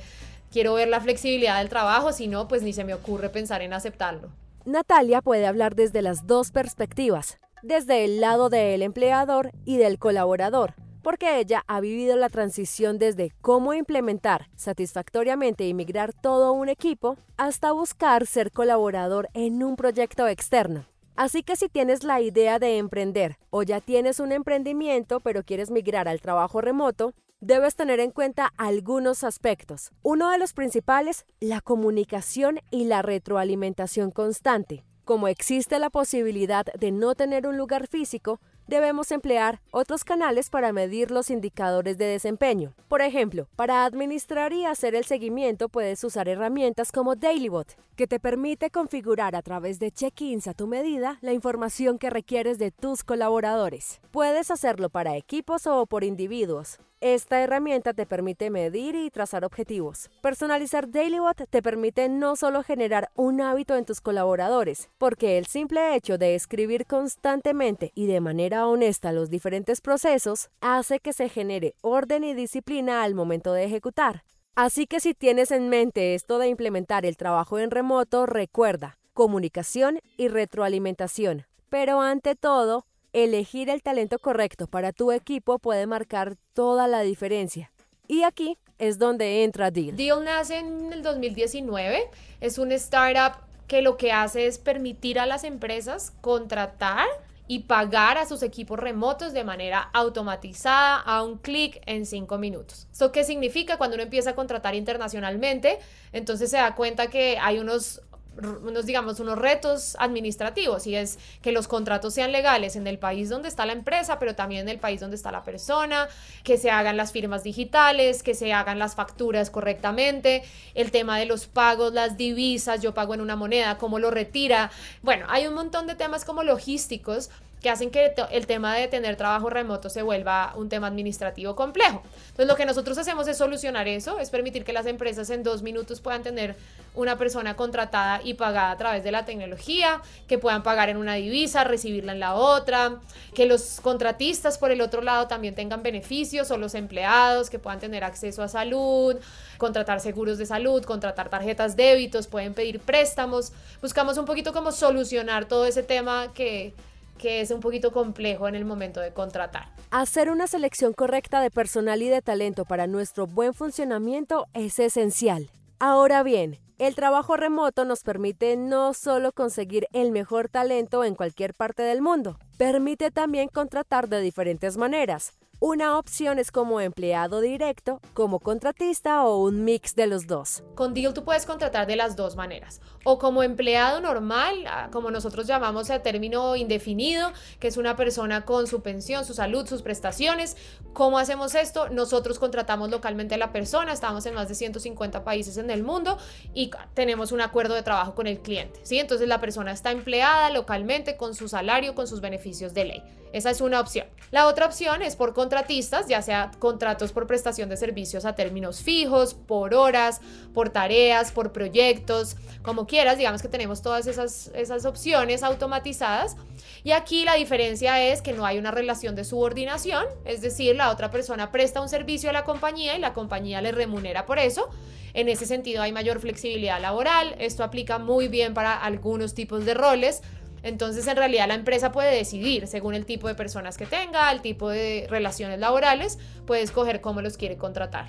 quiero 0.51 0.73
ver 0.73 0.87
la 0.87 1.01
flexibilidad 1.01 1.59
del 1.59 1.69
trabajo, 1.69 2.11
si 2.11 2.27
no, 2.27 2.47
pues 2.47 2.61
ni 2.61 2.73
se 2.73 2.83
me 2.83 2.93
ocurre 2.93 3.29
pensar 3.29 3.61
en 3.61 3.73
aceptarlo. 3.73 4.29
Natalia 4.65 5.21
puede 5.21 5.47
hablar 5.47 5.75
desde 5.75 6.01
las 6.01 6.27
dos 6.27 6.51
perspectivas, 6.51 7.39
desde 7.63 8.05
el 8.05 8.21
lado 8.21 8.49
del 8.49 8.83
empleador 8.83 9.51
y 9.65 9.77
del 9.77 9.97
colaborador, 9.97 10.75
porque 11.01 11.39
ella 11.39 11.63
ha 11.67 11.79
vivido 11.79 12.15
la 12.15 12.29
transición 12.29 12.99
desde 12.99 13.31
cómo 13.41 13.73
implementar 13.73 14.49
satisfactoriamente 14.55 15.67
y 15.67 15.73
migrar 15.73 16.13
todo 16.13 16.51
un 16.51 16.69
equipo 16.69 17.17
hasta 17.37 17.71
buscar 17.71 18.27
ser 18.27 18.51
colaborador 18.51 19.29
en 19.33 19.63
un 19.63 19.75
proyecto 19.75 20.27
externo. 20.27 20.85
Así 21.15 21.43
que 21.43 21.55
si 21.55 21.69
tienes 21.69 22.03
la 22.03 22.21
idea 22.21 22.57
de 22.57 22.77
emprender 22.77 23.37
o 23.49 23.63
ya 23.63 23.81
tienes 23.81 24.19
un 24.19 24.31
emprendimiento 24.31 25.19
pero 25.19 25.43
quieres 25.43 25.69
migrar 25.69 26.07
al 26.07 26.21
trabajo 26.21 26.61
remoto, 26.61 27.13
debes 27.41 27.75
tener 27.75 27.99
en 27.99 28.11
cuenta 28.11 28.53
algunos 28.55 29.23
aspectos. 29.23 29.91
Uno 30.03 30.29
de 30.29 30.37
los 30.37 30.53
principales, 30.53 31.25
la 31.39 31.59
comunicación 31.59 32.59
y 32.69 32.85
la 32.85 33.01
retroalimentación 33.01 34.11
constante. 34.11 34.85
Como 35.03 35.27
existe 35.27 35.79
la 35.79 35.89
posibilidad 35.89 36.65
de 36.65 36.91
no 36.91 37.15
tener 37.15 37.47
un 37.47 37.57
lugar 37.57 37.87
físico, 37.87 38.39
debemos 38.67 39.11
emplear 39.11 39.59
otros 39.71 40.03
canales 40.03 40.51
para 40.51 40.71
medir 40.71 41.09
los 41.09 41.31
indicadores 41.31 41.97
de 41.97 42.05
desempeño. 42.05 42.75
Por 42.87 43.01
ejemplo, 43.01 43.49
para 43.55 43.83
administrar 43.83 44.53
y 44.53 44.65
hacer 44.65 44.93
el 44.93 45.03
seguimiento 45.03 45.67
puedes 45.67 46.03
usar 46.03 46.29
herramientas 46.29 46.91
como 46.91 47.15
Dailybot, 47.15 47.75
que 47.95 48.07
te 48.07 48.19
permite 48.19 48.69
configurar 48.69 49.35
a 49.35 49.41
través 49.41 49.79
de 49.79 49.91
check-ins 49.91 50.47
a 50.47 50.53
tu 50.53 50.67
medida 50.67 51.17
la 51.21 51.33
información 51.33 51.97
que 51.97 52.11
requieres 52.11 52.59
de 52.59 52.71
tus 52.71 53.03
colaboradores. 53.03 53.99
Puedes 54.11 54.51
hacerlo 54.51 54.89
para 54.89 55.17
equipos 55.17 55.65
o 55.65 55.87
por 55.87 56.03
individuos. 56.03 56.77
Esta 57.01 57.41
herramienta 57.41 57.95
te 57.95 58.05
permite 58.05 58.51
medir 58.51 58.93
y 58.93 59.09
trazar 59.09 59.43
objetivos. 59.43 60.11
Personalizar 60.21 60.87
DailyBot 60.87 61.49
te 61.49 61.63
permite 61.63 62.07
no 62.09 62.35
solo 62.35 62.61
generar 62.61 63.09
un 63.15 63.41
hábito 63.41 63.75
en 63.75 63.85
tus 63.85 64.01
colaboradores, 64.01 64.87
porque 64.99 65.39
el 65.39 65.47
simple 65.47 65.95
hecho 65.95 66.19
de 66.19 66.35
escribir 66.35 66.85
constantemente 66.85 67.91
y 67.95 68.05
de 68.05 68.21
manera 68.21 68.67
honesta 68.67 69.13
los 69.13 69.31
diferentes 69.31 69.81
procesos 69.81 70.51
hace 70.61 70.99
que 70.99 71.11
se 71.11 71.27
genere 71.27 71.73
orden 71.81 72.23
y 72.23 72.35
disciplina 72.35 73.01
al 73.01 73.15
momento 73.15 73.51
de 73.53 73.63
ejecutar. 73.63 74.23
Así 74.53 74.85
que 74.85 74.99
si 74.99 75.15
tienes 75.15 75.49
en 75.49 75.69
mente 75.69 76.13
esto 76.13 76.37
de 76.37 76.49
implementar 76.49 77.07
el 77.07 77.17
trabajo 77.17 77.57
en 77.57 77.71
remoto, 77.71 78.27
recuerda 78.27 78.99
comunicación 79.15 80.01
y 80.17 80.27
retroalimentación. 80.27 81.47
Pero 81.67 82.01
ante 82.01 82.35
todo, 82.35 82.85
Elegir 83.13 83.69
el 83.69 83.83
talento 83.83 84.19
correcto 84.19 84.67
para 84.67 84.93
tu 84.93 85.11
equipo 85.11 85.59
puede 85.59 85.85
marcar 85.85 86.37
toda 86.53 86.87
la 86.87 87.01
diferencia. 87.01 87.69
Y 88.07 88.23
aquí 88.23 88.57
es 88.77 88.99
donde 88.99 89.43
entra 89.43 89.69
Deal. 89.69 89.97
Deal 89.97 90.23
nace 90.23 90.59
en 90.59 90.93
el 90.93 91.03
2019. 91.03 92.09
Es 92.39 92.57
un 92.57 92.71
startup 92.71 93.41
que 93.67 93.81
lo 93.81 93.97
que 93.97 94.13
hace 94.13 94.47
es 94.47 94.59
permitir 94.59 95.19
a 95.19 95.25
las 95.25 95.43
empresas 95.43 96.13
contratar 96.21 97.05
y 97.47 97.59
pagar 97.59 98.17
a 98.17 98.25
sus 98.25 98.43
equipos 98.43 98.79
remotos 98.79 99.33
de 99.33 99.43
manera 99.43 99.89
automatizada 99.91 100.95
a 101.01 101.21
un 101.21 101.37
clic 101.37 101.81
en 101.85 102.05
cinco 102.05 102.37
minutos. 102.37 102.87
¿Esto 102.93 103.11
qué 103.11 103.25
significa? 103.25 103.75
Cuando 103.77 103.95
uno 103.95 104.03
empieza 104.03 104.29
a 104.29 104.35
contratar 104.35 104.73
internacionalmente, 104.73 105.79
entonces 106.13 106.49
se 106.49 106.55
da 106.55 106.75
cuenta 106.75 107.07
que 107.07 107.37
hay 107.41 107.59
unos 107.59 108.01
unos, 108.37 108.85
digamos, 108.85 109.19
unos 109.19 109.37
retos 109.37 109.95
administrativos 109.99 110.87
y 110.87 110.95
es 110.95 111.19
que 111.41 111.51
los 111.51 111.67
contratos 111.67 112.13
sean 112.13 112.31
legales 112.31 112.75
en 112.75 112.87
el 112.87 112.97
país 112.97 113.29
donde 113.29 113.49
está 113.49 113.65
la 113.65 113.73
empresa, 113.73 114.19
pero 114.19 114.35
también 114.35 114.61
en 114.61 114.69
el 114.69 114.79
país 114.79 114.99
donde 114.99 115.15
está 115.15 115.31
la 115.31 115.43
persona, 115.43 116.07
que 116.43 116.57
se 116.57 116.71
hagan 116.71 116.97
las 116.97 117.11
firmas 117.11 117.43
digitales, 117.43 118.23
que 118.23 118.33
se 118.33 118.53
hagan 118.53 118.79
las 118.79 118.95
facturas 118.95 119.49
correctamente, 119.49 120.43
el 120.75 120.91
tema 120.91 121.19
de 121.19 121.25
los 121.25 121.47
pagos, 121.47 121.93
las 121.93 122.17
divisas, 122.17 122.81
yo 122.81 122.93
pago 122.93 123.13
en 123.13 123.21
una 123.21 123.35
moneda, 123.35 123.77
cómo 123.77 123.99
lo 123.99 124.11
retira. 124.11 124.71
Bueno, 125.01 125.25
hay 125.29 125.47
un 125.47 125.53
montón 125.53 125.87
de 125.87 125.95
temas 125.95 126.25
como 126.25 126.43
logísticos 126.43 127.29
que 127.61 127.69
hacen 127.69 127.91
que 127.91 128.13
el 128.31 128.47
tema 128.47 128.75
de 128.75 128.87
tener 128.87 129.15
trabajo 129.15 129.49
remoto 129.49 129.89
se 129.89 130.01
vuelva 130.01 130.53
un 130.55 130.67
tema 130.67 130.87
administrativo 130.87 131.55
complejo. 131.55 132.01
Entonces, 132.29 132.47
lo 132.47 132.55
que 132.55 132.65
nosotros 132.65 132.97
hacemos 132.97 133.27
es 133.27 133.37
solucionar 133.37 133.87
eso, 133.87 134.19
es 134.19 134.31
permitir 134.31 134.63
que 134.63 134.73
las 134.73 134.87
empresas 134.87 135.29
en 135.29 135.43
dos 135.43 135.61
minutos 135.61 136.01
puedan 136.01 136.23
tener 136.23 136.55
una 136.95 137.17
persona 137.17 137.55
contratada 137.55 138.19
y 138.23 138.33
pagada 138.33 138.71
a 138.71 138.77
través 138.77 139.03
de 139.03 139.11
la 139.11 139.25
tecnología, 139.25 140.01
que 140.27 140.39
puedan 140.39 140.63
pagar 140.63 140.89
en 140.89 140.97
una 140.97 141.13
divisa, 141.13 141.63
recibirla 141.63 142.13
en 142.13 142.19
la 142.19 142.33
otra, 142.33 142.99
que 143.35 143.45
los 143.45 143.79
contratistas 143.79 144.57
por 144.57 144.71
el 144.71 144.81
otro 144.81 145.03
lado 145.03 145.27
también 145.27 145.53
tengan 145.53 145.83
beneficios 145.83 146.49
o 146.49 146.57
los 146.57 146.73
empleados 146.73 147.51
que 147.51 147.59
puedan 147.59 147.79
tener 147.79 148.03
acceso 148.03 148.41
a 148.41 148.47
salud, 148.47 149.17
contratar 149.59 149.99
seguros 149.99 150.39
de 150.39 150.47
salud, 150.47 150.83
contratar 150.83 151.29
tarjetas 151.29 151.75
débitos, 151.75 152.25
pueden 152.25 152.55
pedir 152.55 152.79
préstamos. 152.79 153.53
Buscamos 153.81 154.17
un 154.17 154.25
poquito 154.25 154.51
cómo 154.51 154.71
solucionar 154.71 155.45
todo 155.45 155.65
ese 155.65 155.83
tema 155.83 156.33
que 156.33 156.73
que 157.21 157.39
es 157.39 157.51
un 157.51 157.59
poquito 157.59 157.91
complejo 157.91 158.47
en 158.47 158.55
el 158.55 158.65
momento 158.65 158.99
de 158.99 159.13
contratar. 159.13 159.73
Hacer 159.91 160.31
una 160.31 160.47
selección 160.47 160.93
correcta 160.93 161.39
de 161.39 161.51
personal 161.51 162.01
y 162.01 162.09
de 162.09 162.21
talento 162.21 162.65
para 162.65 162.87
nuestro 162.87 163.27
buen 163.27 163.53
funcionamiento 163.53 164.47
es 164.53 164.79
esencial. 164.79 165.49
Ahora 165.79 166.23
bien, 166.23 166.59
el 166.79 166.95
trabajo 166.95 167.37
remoto 167.37 167.85
nos 167.85 168.01
permite 168.01 168.57
no 168.57 168.95
solo 168.95 169.33
conseguir 169.33 169.87
el 169.93 170.11
mejor 170.11 170.49
talento 170.49 171.03
en 171.03 171.13
cualquier 171.13 171.53
parte 171.53 171.83
del 171.83 172.01
mundo, 172.01 172.39
permite 172.57 173.11
también 173.11 173.49
contratar 173.49 174.09
de 174.09 174.19
diferentes 174.19 174.77
maneras, 174.77 175.33
una 175.63 175.99
opción 175.99 176.39
es 176.39 176.51
como 176.51 176.81
empleado 176.81 177.39
directo, 177.39 178.01
como 178.15 178.39
contratista 178.39 179.23
o 179.25 179.43
un 179.43 179.63
mix 179.63 179.93
de 179.93 180.07
los 180.07 180.25
dos. 180.25 180.63
Con 180.73 180.95
Deal 180.95 181.13
tú 181.13 181.23
puedes 181.23 181.45
contratar 181.45 181.85
de 181.85 181.95
las 181.95 182.15
dos 182.15 182.35
maneras. 182.35 182.81
O 183.03 183.19
como 183.19 183.43
empleado 183.43 184.01
normal, 184.01 184.65
ah, 184.67 184.89
como 184.91 185.11
nosotros 185.11 185.45
llamamos 185.45 185.91
el 185.91 186.01
término 186.01 186.55
indefinido, 186.55 187.31
que 187.59 187.67
es 187.67 187.77
una 187.77 187.95
persona 187.95 188.43
con 188.43 188.65
su 188.65 188.81
pensión, 188.81 189.23
su 189.23 189.35
salud, 189.35 189.67
sus 189.67 189.83
prestaciones. 189.83 190.57
¿Cómo 190.93 191.19
hacemos 191.19 191.53
esto? 191.53 191.89
Nosotros 191.89 192.39
contratamos 192.39 192.89
localmente 192.89 193.35
a 193.35 193.37
la 193.37 193.51
persona, 193.51 193.93
estamos 193.93 194.25
en 194.25 194.33
más 194.33 194.49
de 194.49 194.55
150 194.55 195.23
países 195.23 195.57
en 195.57 195.69
el 195.69 195.83
mundo 195.83 196.17
y 196.55 196.71
tenemos 196.95 197.31
un 197.31 197.41
acuerdo 197.41 197.75
de 197.75 197.83
trabajo 197.83 198.15
con 198.15 198.25
el 198.25 198.39
cliente. 198.39 198.79
¿sí? 198.81 198.97
Entonces 198.97 199.27
la 199.27 199.39
persona 199.39 199.73
está 199.73 199.91
empleada 199.91 200.49
localmente 200.49 201.17
con 201.17 201.35
su 201.35 201.47
salario, 201.47 201.93
con 201.93 202.07
sus 202.07 202.19
beneficios 202.19 202.73
de 202.73 202.85
ley. 202.85 203.03
Esa 203.33 203.49
es 203.49 203.61
una 203.61 203.79
opción. 203.79 204.07
La 204.31 204.47
otra 204.47 204.65
opción 204.65 205.01
es 205.01 205.15
por 205.15 205.33
contratistas, 205.51 206.07
ya 206.07 206.21
sea 206.21 206.49
contratos 206.59 207.11
por 207.11 207.27
prestación 207.27 207.67
de 207.67 207.75
servicios 207.75 208.23
a 208.23 208.35
términos 208.35 208.81
fijos, 208.81 209.33
por 209.33 209.73
horas, 209.73 210.21
por 210.53 210.69
tareas, 210.69 211.33
por 211.33 211.51
proyectos, 211.51 212.37
como 212.61 212.87
quieras. 212.87 213.17
Digamos 213.17 213.41
que 213.41 213.49
tenemos 213.49 213.81
todas 213.81 214.07
esas, 214.07 214.49
esas 214.55 214.85
opciones 214.85 215.43
automatizadas. 215.43 216.37
Y 216.85 216.91
aquí 216.91 217.25
la 217.25 217.35
diferencia 217.35 218.01
es 218.01 218.21
que 218.21 218.31
no 218.31 218.45
hay 218.45 218.59
una 218.59 218.71
relación 218.71 219.13
de 219.13 219.25
subordinación, 219.25 220.05
es 220.23 220.39
decir, 220.41 220.73
la 220.77 220.89
otra 220.89 221.11
persona 221.11 221.51
presta 221.51 221.81
un 221.81 221.89
servicio 221.89 222.29
a 222.29 222.33
la 222.33 222.45
compañía 222.45 222.95
y 222.95 222.99
la 222.99 223.11
compañía 223.11 223.61
le 223.61 223.73
remunera 223.73 224.25
por 224.25 224.39
eso. 224.39 224.69
En 225.13 225.27
ese 225.27 225.45
sentido 225.45 225.81
hay 225.81 225.91
mayor 225.91 226.21
flexibilidad 226.21 226.79
laboral. 226.79 227.35
Esto 227.39 227.65
aplica 227.65 227.97
muy 227.99 228.29
bien 228.29 228.53
para 228.53 228.81
algunos 228.81 229.33
tipos 229.33 229.65
de 229.65 229.73
roles 229.73 230.21
entonces, 230.63 231.07
en 231.07 231.17
realidad, 231.17 231.47
la 231.47 231.55
empresa 231.55 231.91
puede 231.91 232.15
decidir, 232.15 232.67
según 232.67 232.93
el 232.93 233.05
tipo 233.05 233.27
de 233.27 233.35
personas 233.35 233.77
que 233.77 233.85
tenga, 233.85 234.31
el 234.31 234.41
tipo 234.41 234.69
de 234.69 235.07
relaciones 235.09 235.59
laborales, 235.59 236.19
puede 236.45 236.61
escoger 236.61 237.01
cómo 237.01 237.21
los 237.21 237.37
quiere 237.37 237.57
contratar. 237.57 238.05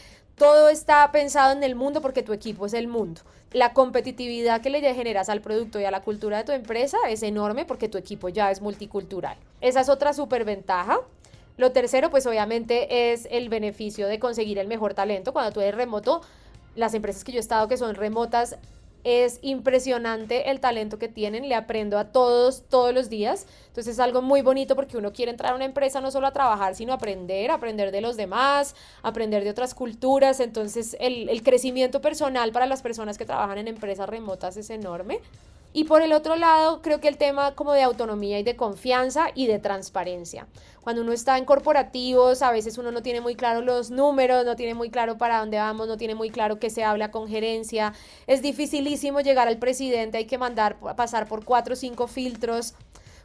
todo 0.43 0.71
está 0.71 1.09
pensado 1.13 1.53
en 1.53 1.63
el 1.63 1.77
mundo 1.77 2.01
porque 2.01 2.25
tu 2.25 2.33
equipo 2.33 2.67
es 2.67 2.75
el 2.75 2.89
mundo. 2.89 3.21
La 3.53 3.73
competitividad 3.73 4.61
que 4.61 4.71
le 4.71 4.81
generas 4.93 5.29
al 5.29 5.41
producto 5.41 5.79
y 5.79 5.85
a 5.85 5.93
la 5.93 6.03
cultura 6.03 6.39
de 6.39 6.43
tu 6.43 6.51
empresa 6.51 6.97
es 7.09 7.23
enorme 7.23 7.65
porque 7.65 7.89
tu 7.89 7.97
equipo 7.97 8.29
ya 8.29 8.51
es 8.51 8.61
multicultural. 8.61 9.37
Esa 9.61 9.83
es 9.83 9.89
otra 9.89 10.13
súper 10.13 10.45
ventaja. 10.45 10.99
Lo 11.59 11.71
tercero, 11.71 12.11
pues 12.11 12.27
obviamente 12.27 13.13
es 13.13 13.29
el 13.31 13.51
beneficio 13.51 14.09
de 14.09 14.19
conseguir 14.19 14.59
el 14.59 14.67
mejor 14.67 14.95
talento. 14.95 15.33
Cuando 15.33 15.53
tú 15.53 15.61
eres 15.61 15.77
remoto, 15.77 16.23
las 16.75 16.93
empresas 16.95 17.23
que 17.23 17.31
yo 17.31 17.39
he 17.39 17.41
estado 17.41 17.69
que 17.69 17.77
son 17.77 17.95
remotas 17.95 18.57
es 19.05 19.39
impresionante 19.43 20.51
el 20.51 20.61
talento 20.61 20.99
que 20.99 21.09
tienen, 21.09 21.49
le 21.49 21.55
aprendo 21.55 21.99
a 21.99 22.13
todos 22.13 22.63
todos 22.69 22.95
los 22.95 23.09
días. 23.09 23.47
Entonces 23.69 23.95
es 23.95 24.01
algo 24.01 24.23
muy 24.23 24.43
bonito 24.43 24.77
porque 24.77 24.97
uno 24.97 25.13
quiere 25.13 25.31
entrar 25.31 25.53
a 25.53 25.57
una 25.57 25.65
empresa 25.65 26.01
no 26.01 26.11
solo 26.11 26.27
a 26.27 26.33
trabajar, 26.33 26.75
sino 26.75 26.93
aprender, 26.93 27.51
aprender 27.51 27.91
de 27.91 28.01
los 28.01 28.17
demás, 28.17 28.75
aprender 29.03 29.45
de 29.45 29.51
otras 29.51 29.75
culturas. 29.75 30.41
Entonces 30.41 30.97
el, 31.01 31.29
el 31.29 31.43
crecimiento 31.43 32.01
personal 32.01 32.53
para 32.53 32.67
las 32.67 32.83
personas 32.83 33.19
que 33.19 33.25
trabajan 33.25 33.59
en 33.59 33.69
empresas 33.69 34.09
remotas 34.09 34.57
es 34.57 34.71
enorme. 34.71 35.21
Y 35.73 35.85
por 35.85 36.03
el 36.03 36.13
otro 36.13 36.37
lado, 36.37 36.83
creo 36.83 37.01
que 37.01 37.09
el 37.09 37.17
tema 37.17 37.55
como 37.55 37.73
de 37.73 37.83
autonomía 37.83 38.39
y 38.39 38.43
de 38.43 38.57
confianza 38.57 39.29
y 39.35 39.47
de 39.47 39.59
transparencia. 39.59 40.47
Cuando 40.83 41.03
uno 41.03 41.13
está 41.13 41.39
en 41.39 41.45
corporativos, 41.45 42.43
a 42.43 42.51
veces 42.51 42.77
uno 42.77 42.91
no 42.91 43.03
tiene 43.03 43.21
muy 43.21 43.37
claro 43.37 43.63
los 43.63 43.91
números, 43.91 44.45
no 44.45 44.57
tiene 44.57 44.75
muy 44.75 44.91
claro 44.91 45.17
para 45.17 45.39
dónde 45.39 45.57
vamos, 45.57 45.89
no 45.89 45.97
tiene 45.97 46.15
muy 46.15 46.31
claro 46.31 46.59
qué 46.59 46.71
se 46.71 46.85
habla 46.85 47.11
con 47.11 47.29
gerencia. 47.29 47.95
Es 48.27 48.43
dificilísimo 48.43 49.21
llegar 49.21 49.49
al 49.49 49.59
presidente, 49.59 50.19
hay 50.19 50.27
que 50.27 50.39
mandar 50.39 50.77
pasar 50.97 51.27
por 51.27 51.45
cuatro 51.45 51.75
o 51.75 51.77
cinco 51.77 52.07
filtros. 52.07 52.75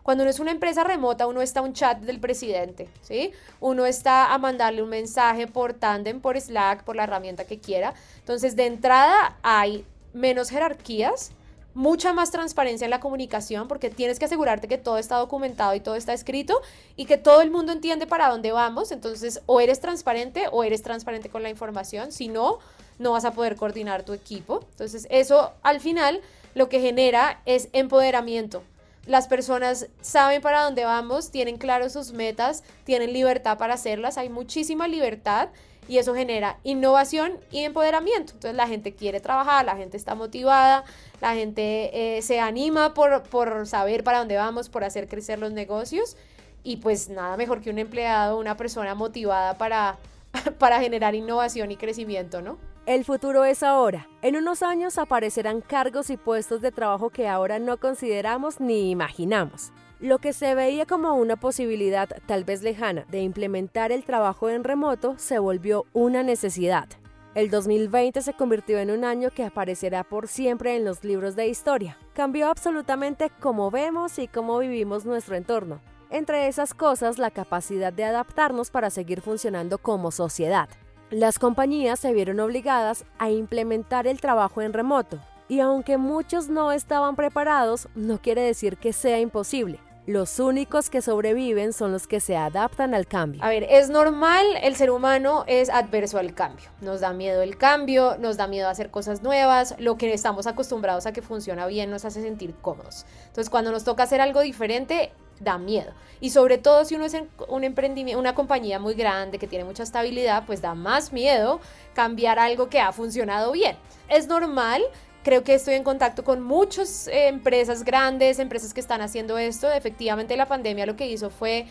Cuando 0.04 0.24
uno 0.24 0.30
es 0.30 0.40
una 0.40 0.52
empresa 0.52 0.86
remota, 0.86 1.28
uno 1.28 1.42
está 1.42 1.60
a 1.60 1.64
un 1.64 1.74
chat 1.74 2.00
del 2.00 2.22
presidente, 2.22 2.88
¿sí? 3.02 3.34
Uno 3.60 3.86
está 3.86 4.34
a 4.34 4.38
mandarle 4.38 4.82
un 4.82 4.88
mensaje 4.88 5.48
por 5.48 5.74
Tandem, 5.74 6.22
por 6.22 6.40
Slack, 6.40 6.86
por 6.86 6.96
la 6.96 7.04
herramienta 7.04 7.44
que 7.44 7.60
quiera. 7.60 7.94
Entonces, 8.20 8.56
de 8.56 8.68
entrada 8.68 9.38
hay 9.42 9.84
menos 10.14 10.50
jerarquías, 10.50 11.32
mucha 11.78 12.12
más 12.12 12.32
transparencia 12.32 12.86
en 12.86 12.92
la 12.92 13.00
comunicación 13.00 13.68
porque 13.68 13.92
tienes 13.92 14.18
que 14.18 14.26
asegurarte 14.26 14.68
que 14.68 14.80
todo 14.80 14.98
está 14.98 15.18
documentado 15.18 15.76
y 15.76 15.80
todo 15.80 15.94
está 15.94 16.12
escrito 16.12 16.60
y 16.96 17.06
que 17.06 17.18
todo 17.18 17.42
el 17.42 17.52
mundo 17.52 17.72
entiende 17.72 18.08
para 18.08 18.30
dónde 18.30 18.52
vamos. 18.52 18.92
Entonces, 18.92 19.44
o 19.46 19.62
eres 19.62 19.80
transparente 19.80 20.46
o 20.52 20.63
eres 20.63 20.82
transparente 20.82 21.30
con 21.30 21.44
la 21.44 21.52
información. 21.52 22.12
Si 22.12 22.30
no, 22.30 22.58
no 22.98 23.12
vas 23.12 23.26
a 23.26 23.32
poder 23.34 23.56
coordinar 23.56 24.02
tu 24.02 24.13
equipo. 24.13 24.62
Entonces, 24.72 25.06
eso 25.12 25.54
al 25.62 25.80
final 25.80 26.22
lo 26.56 26.68
que 26.68 26.82
genera 26.82 27.42
es 27.46 27.70
empoderamiento. 27.74 28.63
Las 29.06 29.28
personas 29.28 29.88
saben 30.02 30.42
para 30.42 30.63
dónde 30.63 30.84
vamos, 30.84 31.30
tienen 31.30 31.58
claro 31.58 31.92
sus 31.92 32.12
metas, 32.12 32.63
tienen 32.86 33.13
libertad 33.13 33.60
para 33.60 33.76
hacerlas, 33.76 34.18
hay 34.18 34.30
muchísima 34.30 34.88
libertad 34.88 35.50
y 35.88 35.97
eso 35.97 36.13
genera 36.13 36.58
innovación 36.63 37.34
y 37.52 37.63
empoderamiento. 37.63 38.34
Entonces 38.34 38.56
la 38.56 38.67
gente 38.67 38.93
quiere 38.93 39.19
trabajar, 39.19 39.65
la 39.65 39.76
gente 39.76 39.97
está 39.97 40.15
motivada, 40.15 40.84
la 41.21 41.34
gente 41.34 42.17
eh, 42.17 42.21
se 42.21 42.39
anima 42.39 42.93
por, 42.93 43.23
por 43.23 43.65
saber 43.67 44.04
para 44.04 44.19
dónde 44.19 44.36
vamos, 44.36 44.69
por 44.69 44.84
hacer 44.84 45.08
crecer 45.08 45.39
los 45.39 45.52
negocios 45.52 46.17
y 46.63 46.78
pues 46.78 47.10
nada 47.10 47.38
mejor 47.38 47.62
que 47.62 47.69
un 47.69 47.80
empleado, 47.80 48.38
una 48.38 48.58
persona 48.58 48.95
motivada 48.95 49.58
para, 49.58 49.97
para 50.60 50.80
generar 50.80 51.15
innovación 51.15 51.71
y 51.71 51.78
crecimiento, 51.78 52.41
¿no? 52.41 52.58
El 52.86 53.04
futuro 53.04 53.43
es 53.43 53.63
ahora. 53.63 54.08
En 54.21 54.38
unos 54.38 54.63
años 54.63 54.97
aparecerán 54.97 55.60
cargos 55.60 56.10
y 56.10 56.15
puestos 56.15 56.62
de 56.62 56.71
trabajo 56.71 57.10
que 57.10 57.28
ahora 57.28 57.60
no 57.60 57.78
consideramos 57.78 58.62
ni 58.62 58.91
imaginamos. 58.91 59.73
Lo 60.00 60.20
que 60.20 60.32
se 60.32 60.54
veía 60.54 60.86
como 60.86 61.16
una 61.16 61.38
posibilidad 61.38 62.08
tal 62.28 62.44
vez 62.44 62.62
lejana 62.62 63.06
de 63.10 63.22
implementar 63.22 63.92
el 63.92 64.04
trabajo 64.04 64.48
en 64.48 64.64
remoto 64.64 65.16
se 65.18 65.40
volvió 65.40 65.86
una 65.92 66.22
necesidad. 66.22 66.88
El 67.34 67.50
2020 67.50 68.22
se 68.22 68.34
convirtió 68.34 68.78
en 68.78 68.92
un 68.92 69.04
año 69.04 69.32
que 69.32 69.44
aparecerá 69.44 70.04
por 70.04 70.28
siempre 70.28 70.76
en 70.76 70.86
los 70.86 71.04
libros 71.04 71.36
de 71.36 71.48
historia. 71.48 71.98
Cambió 72.14 72.48
absolutamente 72.48 73.32
cómo 73.40 73.72
vemos 73.72 74.20
y 74.20 74.28
cómo 74.28 74.60
vivimos 74.60 75.04
nuestro 75.06 75.36
entorno. 75.36 75.82
Entre 76.12 76.48
esas 76.48 76.76
cosas, 76.76 77.18
la 77.18 77.32
capacidad 77.32 77.92
de 77.92 78.04
adaptarnos 78.04 78.70
para 78.70 78.92
seguir 78.92 79.22
funcionando 79.22 79.80
como 79.80 80.12
sociedad. 80.12 80.70
Las 81.10 81.40
compañías 81.40 82.00
se 82.00 82.14
vieron 82.14 82.40
obligadas 82.40 83.04
a 83.18 83.32
implementar 83.32 84.06
el 84.06 84.22
trabajo 84.22 84.62
en 84.62 84.74
remoto, 84.74 85.20
y 85.50 85.60
aunque 85.60 85.98
muchos 85.98 86.50
no 86.50 86.72
estaban 86.72 87.16
preparados, 87.16 87.88
no 87.96 88.22
quiere 88.22 88.42
decir 88.42 88.78
que 88.78 88.94
sea 88.94 89.20
imposible. 89.20 89.80
Los 90.08 90.39
únicos 90.39 90.89
que 90.89 91.02
sobreviven 91.02 91.74
son 91.74 91.91
los 91.91 92.08
que 92.08 92.22
se 92.22 92.38
adaptan 92.38 92.93
al 92.93 93.08
cambio. 93.08 93.43
A 93.43 93.50
ver, 93.50 93.67
es 93.70 93.89
normal, 93.89 94.46
el 94.63 94.78
ser 94.78 94.89
humano 94.89 95.43
es 95.48 95.70
adverso 95.70 96.17
al 96.17 96.34
cambio. 96.34 96.70
Nos 96.80 97.02
da 97.02 97.12
miedo 97.12 97.41
el 97.41 97.58
cambio, 97.58 98.15
nos 98.17 98.38
da 98.38 98.48
miedo 98.48 98.70
hacer 98.70 98.89
cosas 98.89 99.22
nuevas, 99.22 99.76
lo 99.80 99.98
que 99.98 100.13
estamos 100.13 100.48
acostumbrados 100.48 101.06
a 101.08 101.12
que 101.12 101.22
funciona 101.22 101.67
bien 101.67 101.91
nos 101.91 102.06
hace 102.06 102.22
sentir 102.22 102.56
cómodos. 102.62 103.06
Entonces, 103.26 103.50
cuando 103.50 103.70
nos 103.70 103.84
toca 103.84 104.04
hacer 104.04 104.22
algo 104.22 104.39
diferente, 104.39 105.12
da 105.41 105.58
miedo. 105.58 105.91
Y 106.22 106.30
sobre 106.30 106.58
todo 106.58 106.86
si 106.86 106.96
uno 106.96 107.04
es 107.04 107.17
un 107.50 107.65
emprendimiento, 107.65 108.17
una 108.17 108.34
compañía 108.34 108.80
muy 108.80 108.93
grande 108.93 109.38
que 109.38 109.48
tiene 109.48 109.65
mucha 109.65 109.84
estabilidad, 109.84 110.46
pues 110.48 110.62
da 110.62 110.74
más 110.74 111.12
miedo 111.12 111.60
cambiar 111.93 112.39
algo 112.39 112.70
que 112.70 112.80
ha 112.80 112.93
funcionado 112.93 113.52
bien. 113.52 113.76
Es 114.08 114.28
normal, 114.28 114.82
creo 115.28 115.44
que 115.44 115.56
estoy 115.56 115.74
en 115.74 115.84
contacto 115.84 116.24
con 116.24 116.42
muchas 116.42 117.10
eh, 117.10 117.28
empresas 117.28 117.84
grandes, 117.84 118.40
empresas 118.40 118.74
que 118.74 118.80
están 118.80 119.02
haciendo 119.02 119.38
esto. 119.38 119.70
Efectivamente 119.70 120.38
la 120.38 120.46
pandemia 120.46 120.86
lo 120.86 120.96
que 120.96 121.06
hizo 121.06 121.30
fue 121.30 121.68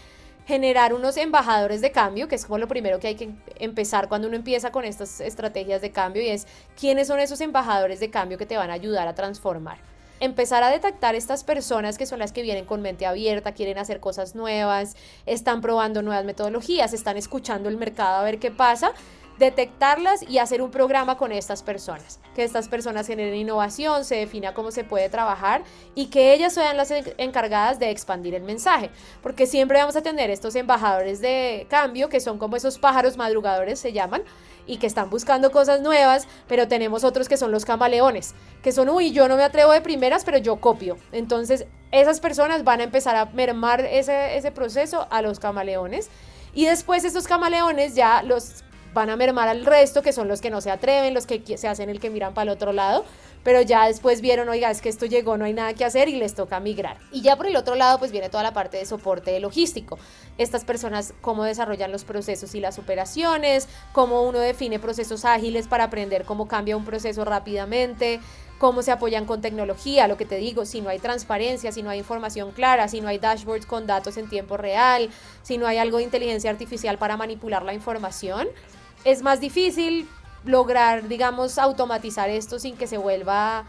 generar 0.47 0.92
unos 0.92 1.16
embajadores 1.16 1.81
de 1.81 1.90
cambio, 1.90 2.29
que 2.29 2.35
es 2.35 2.45
como 2.45 2.59
lo 2.59 2.69
primero 2.69 2.99
que 2.99 3.07
hay 3.07 3.14
que 3.14 3.31
empezar 3.59 4.11
cuando 4.11 4.29
uno 4.29 4.37
empieza 4.37 4.73
con 4.73 4.85
estas 4.85 5.23
estrategias 5.23 5.81
de 5.81 5.90
cambio 5.90 6.23
y 6.23 6.29
es 6.29 6.47
quiénes 6.79 7.09
son 7.09 7.19
esos 7.19 7.40
embajadores 7.40 7.99
de 7.99 8.11
cambio 8.11 8.37
que 8.37 8.45
te 8.45 8.59
van 8.59 8.69
a 8.69 8.75
ayudar 8.75 9.09
a 9.09 9.14
transformar 9.14 9.79
empezar 10.21 10.62
a 10.62 10.71
detectar 10.71 11.14
estas 11.14 11.45
personas 11.45 11.99
que 11.99 12.07
son 12.07 12.19
las 12.19 12.33
que 12.33 12.40
vienen 12.40 12.64
con 12.64 12.81
mente 12.81 13.05
abierta, 13.05 13.53
quieren 13.53 13.77
hacer 13.77 14.01
cosas 14.01 14.35
nuevas, 14.35 14.97
están 15.27 15.61
probando 15.61 16.01
nuevas 16.01 16.25
metodologías, 16.25 16.95
están 16.95 17.19
escuchando 17.19 17.69
el 17.69 17.77
mercado 17.77 18.16
a 18.16 18.23
ver 18.23 18.38
qué 18.38 18.51
pasa, 18.51 18.92
detectarlas 19.38 20.22
y 20.22 20.38
hacer 20.38 20.62
un 20.62 20.70
programa 20.70 21.16
con 21.16 21.33
estas 21.33 21.62
personas, 21.62 22.20
que 22.35 22.44
estas 22.44 22.68
personas 22.68 23.07
generen 23.07 23.35
innovación, 23.35 24.05
se 24.05 24.16
defina 24.16 24.55
cómo 24.55 24.70
se 24.70 24.85
puede 24.85 25.09
trabajar 25.09 25.62
y 25.94 26.07
que 26.07 26.33
ellas 26.33 26.55
sean 26.55 26.77
las 26.77 26.90
encargadas 27.18 27.79
de 27.79 27.90
expandir 27.90 28.35
el 28.35 28.42
mensaje, 28.42 28.90
porque 29.22 29.46
siempre 29.46 29.79
vamos 29.79 29.96
a 29.96 30.03
tener 30.03 30.31
estos 30.31 30.55
embajadores 30.57 31.20
de 31.20 31.66
cambio 31.68 32.09
que 32.09 32.20
son 32.20 32.38
como 32.38 32.57
esos 32.57 32.79
pájaros 32.79 33.16
madrugadores 33.16 33.79
se 33.79 33.92
llaman, 33.92 34.22
y 34.66 34.79
que 34.79 34.87
están 34.87 35.11
buscando 35.11 35.51
cosas 35.51 35.81
nuevas, 35.81 36.27
pero 36.49 36.68
tenemos 36.68 37.05
otros 37.05 37.29
que 37.29 37.37
son 37.37 37.53
los 37.53 37.64
camaleones, 37.64 38.35
que 38.62 38.72
son, 38.72 38.88
uy, 38.88 39.12
yo 39.12 39.29
no 39.29 39.37
me 39.37 39.44
atrevo 39.44 39.72
de 39.72 39.81
primeras, 39.81 40.25
pero 40.25 40.38
yo 40.38 40.57
copio. 40.57 40.99
Entonces, 41.12 41.66
esas 41.92 42.20
personas 42.20 42.64
van 42.64 42.81
a 42.81 42.85
empezar 42.85 43.16
a 43.16 43.27
mermar 43.27 43.83
ese, 43.83 44.37
ese 44.37 44.51
proceso 44.51 45.07
a 45.11 45.22
los 45.22 45.38
camaleones. 45.38 46.11
Y 46.53 46.64
después 46.64 47.05
esos 47.05 47.29
camaleones 47.29 47.94
ya 47.94 48.22
los 48.22 48.64
van 48.97 49.11
a 49.11 49.17
mermar 49.17 49.47
al 49.47 49.67
resto, 49.67 50.01
que 50.01 50.15
son 50.15 50.27
los 50.27 50.41
que 50.41 50.49
no 50.49 50.63
se 50.63 50.71
atreven, 50.71 51.13
los 51.13 51.27
que 51.27 51.59
se 51.59 51.69
hacen 51.69 51.91
el 51.91 52.01
que 52.01 52.09
miran 52.09 52.33
para 52.33 52.45
el 52.45 52.49
otro 52.49 52.73
lado, 52.73 53.05
pero 53.45 53.61
ya 53.61 53.87
después 53.87 54.23
vieron, 54.23 54.49
oiga, 54.49 54.71
es 54.71 54.81
que 54.81 54.89
esto 54.89 55.05
llegó, 55.05 55.37
no 55.37 55.45
hay 55.45 55.53
nada 55.53 55.75
que 55.75 55.85
hacer 55.85 56.09
y 56.09 56.17
les 56.17 56.35
toca 56.35 56.59
migrar. 56.61 56.97
Y 57.13 57.21
ya 57.21 57.37
por 57.37 57.47
el 57.47 57.57
otro 57.57 57.75
lado, 57.75 57.99
pues 57.99 58.11
viene 58.11 58.31
toda 58.31 58.43
la 58.43 58.55
parte 58.55 58.79
de 58.79 58.87
soporte 58.87 59.39
logístico. 59.39 59.99
Estas 60.39 60.65
personas, 60.65 61.13
cómo 61.21 61.45
desarrollan 61.45 61.93
los 61.93 62.05
procesos 62.05 62.55
y 62.55 62.61
las 62.61 62.79
operaciones, 62.79 63.69
cómo 63.93 64.23
uno 64.23 64.39
define 64.39 64.79
procesos 64.79 65.27
ágiles 65.27 65.69
para 65.69 65.85
aprender 65.85 66.25
cómo 66.25 66.49
cambia 66.49 66.75
un 66.75 66.87
proceso 66.87 67.23
rápidamente, 67.27 68.21
cómo 68.59 68.81
se 68.81 68.93
apoyan 68.93 69.27
con 69.27 69.43
tecnología, 69.43 70.09
lo 70.09 70.17
que 70.17 70.25
te 70.25 70.37
digo, 70.37 70.65
si 70.65 70.81
no 70.81 70.89
hay 70.89 70.99
transparencia, 71.01 71.71
si 71.71 71.83
no 71.83 71.91
hay 71.91 71.99
información 71.99 72.53
clara, 72.53 72.89
si 72.89 73.03
no 73.03 73.09
hay 73.09 73.19
dashboards 73.19 73.67
con 73.67 73.87
datos 73.87 74.17
en 74.17 74.31
tiempo 74.31 74.57
real, 74.57 75.11
si 75.43 75.59
no 75.59 75.67
hay 75.67 75.77
algo 75.77 75.99
de 75.99 76.05
inteligencia 76.05 76.51
artificial 76.51 76.97
para 76.97 77.19
manipular 77.19 77.63
la 77.63 77.75
información, 77.75 78.49
es 79.07 79.23
más 79.23 79.40
difícil 79.40 80.09
lograr, 80.45 81.07
digamos, 81.07 81.59
automatizar 81.59 82.29
esto 82.29 82.59
sin 82.59 82.77
que 82.77 82.88
se 82.88 82.99
vuelva 82.99 83.64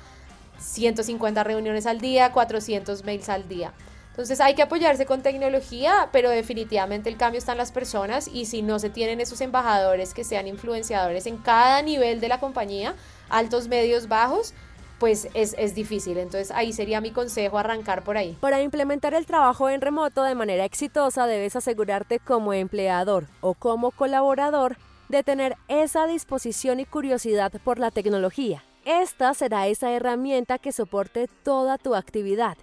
150 0.58 1.44
reuniones 1.44 1.86
al 1.86 2.02
día, 2.02 2.32
400 2.32 3.06
mails 3.06 3.30
al 3.30 3.48
día. 3.48 3.72
Entonces 4.10 4.42
hay 4.42 4.56
que 4.56 4.64
apoyarse 4.64 5.06
con 5.06 5.22
tecnología, 5.22 6.10
pero 6.12 6.32
definitivamente 6.32 7.08
el 7.08 7.18
cambio 7.18 7.38
está 7.38 7.52
en 7.52 7.60
las 7.60 7.72
personas 7.72 8.28
y 8.28 8.46
si 8.46 8.64
no 8.64 8.80
se 8.80 8.90
tienen 8.90 9.22
esos 9.22 9.40
embajadores 9.42 10.16
que 10.16 10.24
sean 10.24 10.48
influenciadores 10.48 11.28
en 11.28 11.38
cada 11.38 11.84
nivel 11.84 12.20
de 12.20 12.30
la 12.30 12.40
compañía, 12.40 12.96
altos, 13.30 13.68
medios, 13.68 14.08
bajos, 14.08 14.56
pues 14.98 15.28
es, 15.36 15.54
es, 15.60 15.76
difícil. 15.76 16.18
Entonces 16.18 16.50
ahí 16.50 16.74
sería 16.74 17.00
mi 17.00 17.12
consejo 17.12 17.60
arrancar 17.60 18.04
por 18.04 18.18
ahí. 18.18 18.36
Para 18.42 18.60
implementar 18.60 19.14
el 19.14 19.28
trabajo 19.28 19.70
en 19.70 19.82
remoto 19.82 20.24
de 20.24 20.34
manera 20.34 20.66
exitosa 20.66 21.28
debes 21.28 21.56
asegurarte 21.56 22.18
como 22.18 22.54
empleador 22.54 23.28
o 23.42 23.54
como 23.54 23.92
colaborador 23.92 24.78
de 25.10 25.24
tener 25.24 25.56
esa 25.68 26.08
disposición 26.08 26.80
y 26.80 26.86
curiosidad 26.86 27.52
por 27.64 27.80
la 27.80 27.92
tecnología. 27.92 28.64
Esta 28.86 29.34
será 29.34 29.68
esa 29.68 29.92
herramienta 29.92 30.58
que 30.58 30.72
soporte 30.72 31.28
toda 31.44 31.78
tu 31.78 31.96
actividad. 31.96 32.58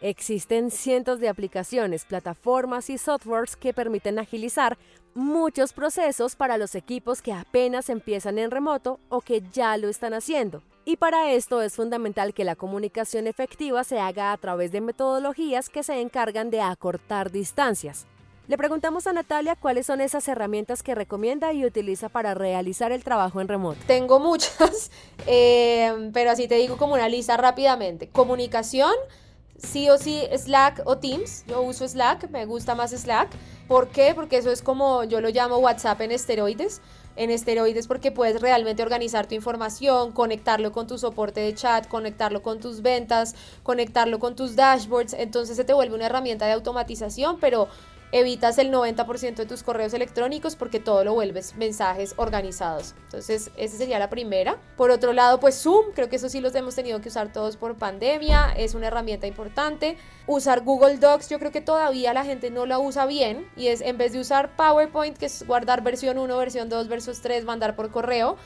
Existen 0.00 0.70
cientos 0.70 1.20
de 1.20 1.28
aplicaciones, 1.28 2.04
plataformas 2.04 2.90
y 2.90 2.98
softwares 2.98 3.56
que 3.56 3.72
permiten 3.72 4.18
agilizar 4.18 4.76
muchos 5.14 5.72
procesos 5.72 6.36
para 6.36 6.58
los 6.58 6.74
equipos 6.74 7.22
que 7.22 7.32
apenas 7.32 7.88
empiezan 7.88 8.38
en 8.38 8.50
remoto 8.50 9.00
o 9.08 9.22
que 9.22 9.42
ya 9.52 9.76
lo 9.78 9.88
están 9.88 10.12
haciendo. 10.12 10.62
Y 10.84 10.96
para 10.98 11.32
esto 11.32 11.62
es 11.62 11.74
fundamental 11.74 12.34
que 12.34 12.44
la 12.44 12.54
comunicación 12.54 13.26
efectiva 13.26 13.82
se 13.84 13.98
haga 13.98 14.32
a 14.32 14.36
través 14.36 14.70
de 14.70 14.80
metodologías 14.80 15.68
que 15.68 15.82
se 15.82 16.00
encargan 16.00 16.50
de 16.50 16.60
acortar 16.60 17.32
distancias. 17.32 18.06
Le 18.48 18.56
preguntamos 18.56 19.08
a 19.08 19.12
Natalia 19.12 19.56
cuáles 19.56 19.86
son 19.86 20.00
esas 20.00 20.28
herramientas 20.28 20.84
que 20.84 20.94
recomienda 20.94 21.52
y 21.52 21.64
utiliza 21.64 22.08
para 22.08 22.32
realizar 22.32 22.92
el 22.92 23.02
trabajo 23.02 23.40
en 23.40 23.48
remoto. 23.48 23.80
Tengo 23.88 24.20
muchas, 24.20 24.92
eh, 25.26 26.10
pero 26.12 26.30
así 26.30 26.46
te 26.46 26.54
digo 26.54 26.76
como 26.76 26.94
una 26.94 27.08
lista 27.08 27.36
rápidamente. 27.36 28.06
Comunicación, 28.06 28.92
sí 29.58 29.90
o 29.90 29.98
sí 29.98 30.22
Slack 30.36 30.82
o 30.84 30.98
Teams. 30.98 31.44
Yo 31.48 31.60
uso 31.62 31.88
Slack, 31.88 32.30
me 32.30 32.46
gusta 32.46 32.76
más 32.76 32.92
Slack. 32.92 33.30
¿Por 33.66 33.88
qué? 33.88 34.12
Porque 34.14 34.36
eso 34.36 34.52
es 34.52 34.62
como 34.62 35.02
yo 35.02 35.20
lo 35.20 35.30
llamo 35.30 35.56
WhatsApp 35.56 36.00
en 36.02 36.12
esteroides. 36.12 36.80
En 37.16 37.30
esteroides 37.30 37.88
porque 37.88 38.12
puedes 38.12 38.40
realmente 38.40 38.82
organizar 38.82 39.26
tu 39.26 39.34
información, 39.34 40.12
conectarlo 40.12 40.70
con 40.70 40.86
tu 40.86 40.98
soporte 40.98 41.40
de 41.40 41.52
chat, 41.52 41.88
conectarlo 41.88 42.42
con 42.42 42.60
tus 42.60 42.80
ventas, 42.80 43.34
conectarlo 43.64 44.20
con 44.20 44.36
tus 44.36 44.54
dashboards. 44.54 45.14
Entonces 45.14 45.56
se 45.56 45.64
te 45.64 45.72
vuelve 45.72 45.96
una 45.96 46.06
herramienta 46.06 46.46
de 46.46 46.52
automatización, 46.52 47.38
pero 47.40 47.68
evitas 48.12 48.58
el 48.58 48.72
90% 48.72 49.34
de 49.34 49.46
tus 49.46 49.62
correos 49.62 49.94
electrónicos 49.94 50.56
porque 50.56 50.80
todo 50.80 51.04
lo 51.04 51.14
vuelves 51.14 51.56
mensajes 51.56 52.14
organizados. 52.16 52.94
Entonces, 53.04 53.50
esa 53.56 53.76
sería 53.76 53.98
la 53.98 54.10
primera. 54.10 54.56
Por 54.76 54.90
otro 54.90 55.12
lado, 55.12 55.40
pues 55.40 55.60
Zoom, 55.60 55.92
creo 55.94 56.08
que 56.08 56.16
eso 56.16 56.28
sí 56.28 56.40
los 56.40 56.54
hemos 56.54 56.74
tenido 56.74 57.00
que 57.00 57.08
usar 57.08 57.32
todos 57.32 57.56
por 57.56 57.76
pandemia, 57.76 58.52
es 58.56 58.74
una 58.74 58.88
herramienta 58.88 59.26
importante. 59.26 59.96
Usar 60.26 60.62
Google 60.62 60.98
Docs, 60.98 61.28
yo 61.28 61.38
creo 61.38 61.52
que 61.52 61.60
todavía 61.60 62.12
la 62.12 62.24
gente 62.24 62.50
no 62.50 62.66
la 62.66 62.78
usa 62.78 63.06
bien 63.06 63.48
y 63.56 63.68
es 63.68 63.80
en 63.80 63.98
vez 63.98 64.12
de 64.12 64.20
usar 64.20 64.56
PowerPoint, 64.56 65.16
que 65.16 65.26
es 65.26 65.46
guardar 65.46 65.82
versión 65.82 66.18
1, 66.18 66.36
versión 66.36 66.68
2, 66.68 66.88
versión 66.88 67.16
3, 67.20 67.44
mandar 67.44 67.76
por 67.76 67.90
correo, 67.90 68.36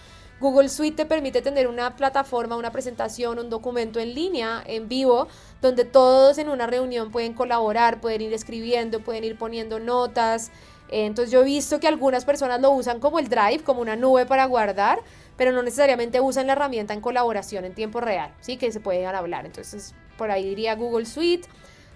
Google 0.40 0.70
Suite 0.70 0.96
te 0.96 1.06
permite 1.06 1.42
tener 1.42 1.68
una 1.68 1.96
plataforma, 1.96 2.56
una 2.56 2.72
presentación, 2.72 3.38
un 3.38 3.50
documento 3.50 4.00
en 4.00 4.14
línea, 4.14 4.62
en 4.66 4.88
vivo, 4.88 5.28
donde 5.60 5.84
todos 5.84 6.38
en 6.38 6.48
una 6.48 6.66
reunión 6.66 7.10
pueden 7.10 7.34
colaborar, 7.34 8.00
pueden 8.00 8.22
ir 8.22 8.32
escribiendo, 8.32 9.00
pueden 9.00 9.24
ir 9.24 9.36
poniendo 9.36 9.78
notas. 9.78 10.50
Entonces 10.88 11.30
yo 11.30 11.42
he 11.42 11.44
visto 11.44 11.78
que 11.78 11.88
algunas 11.88 12.24
personas 12.24 12.58
lo 12.60 12.70
usan 12.70 13.00
como 13.00 13.18
el 13.18 13.28
Drive, 13.28 13.62
como 13.64 13.82
una 13.82 13.96
nube 13.96 14.24
para 14.24 14.46
guardar, 14.46 15.00
pero 15.36 15.52
no 15.52 15.62
necesariamente 15.62 16.20
usan 16.20 16.46
la 16.46 16.54
herramienta 16.54 16.94
en 16.94 17.02
colaboración 17.02 17.66
en 17.66 17.74
tiempo 17.74 18.00
real, 18.00 18.32
sí 18.40 18.56
que 18.56 18.72
se 18.72 18.80
pueden 18.80 19.06
hablar. 19.06 19.44
Entonces 19.44 19.94
por 20.16 20.30
ahí 20.30 20.44
diría 20.44 20.74
Google 20.74 21.04
Suite 21.04 21.48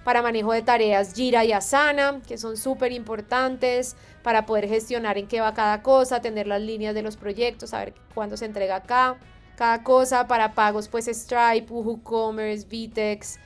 para 0.04 0.22
manejo 0.22 0.52
de 0.52 0.62
tareas 0.62 1.14
Jira 1.14 1.44
y 1.44 1.52
Asana, 1.52 2.20
que 2.26 2.38
son 2.38 2.56
súper 2.56 2.92
importantes 2.92 3.96
para 4.22 4.46
poder 4.46 4.68
gestionar 4.68 5.18
en 5.18 5.26
qué 5.26 5.40
va 5.40 5.54
cada 5.54 5.82
cosa, 5.82 6.20
tener 6.20 6.46
las 6.46 6.60
líneas 6.60 6.94
de 6.94 7.02
los 7.02 7.16
proyectos, 7.16 7.70
saber 7.70 7.94
cuándo 8.14 8.36
se 8.36 8.44
entrega 8.44 8.76
acá, 8.76 9.16
cada 9.56 9.82
cosa, 9.82 10.26
para 10.28 10.52
pagos 10.52 10.88
pues 10.88 11.06
Stripe, 11.06 11.72
WooCommerce, 11.72 12.66
Vitex, 12.66 13.38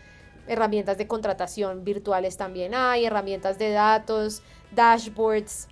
herramientas 0.48 0.98
de 0.98 1.06
contratación 1.06 1.84
virtuales 1.84 2.36
también 2.36 2.74
hay, 2.74 3.04
herramientas 3.04 3.58
de 3.58 3.70
datos, 3.70 4.42
dashboards, 4.72 5.68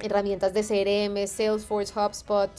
herramientas 0.00 0.52
de 0.54 0.62
CRM, 0.62 1.26
Salesforce, 1.26 1.92
HubSpot. 1.98 2.50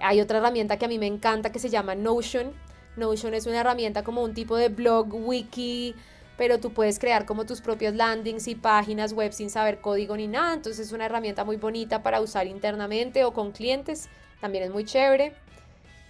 Hay 0.00 0.20
otra 0.20 0.38
herramienta 0.38 0.78
que 0.78 0.86
a 0.86 0.88
mí 0.88 0.98
me 0.98 1.06
encanta 1.06 1.52
que 1.52 1.58
se 1.58 1.70
llama 1.70 1.94
Notion. 1.94 2.52
Notion 2.96 3.34
es 3.34 3.46
una 3.46 3.60
herramienta 3.60 4.02
como 4.04 4.22
un 4.22 4.34
tipo 4.34 4.56
de 4.56 4.68
blog, 4.68 5.08
wiki, 5.12 5.94
pero 6.36 6.58
tú 6.58 6.72
puedes 6.72 6.98
crear 6.98 7.26
como 7.26 7.44
tus 7.46 7.60
propios 7.60 7.94
landings 7.94 8.48
y 8.48 8.54
páginas 8.54 9.12
web 9.12 9.32
sin 9.32 9.50
saber 9.50 9.80
código 9.80 10.16
ni 10.16 10.26
nada. 10.26 10.54
Entonces 10.54 10.86
es 10.86 10.92
una 10.92 11.06
herramienta 11.06 11.44
muy 11.44 11.56
bonita 11.56 12.02
para 12.02 12.20
usar 12.20 12.46
internamente 12.46 13.24
o 13.24 13.32
con 13.32 13.52
clientes. 13.52 14.08
También 14.40 14.64
es 14.64 14.70
muy 14.70 14.84
chévere. 14.84 15.34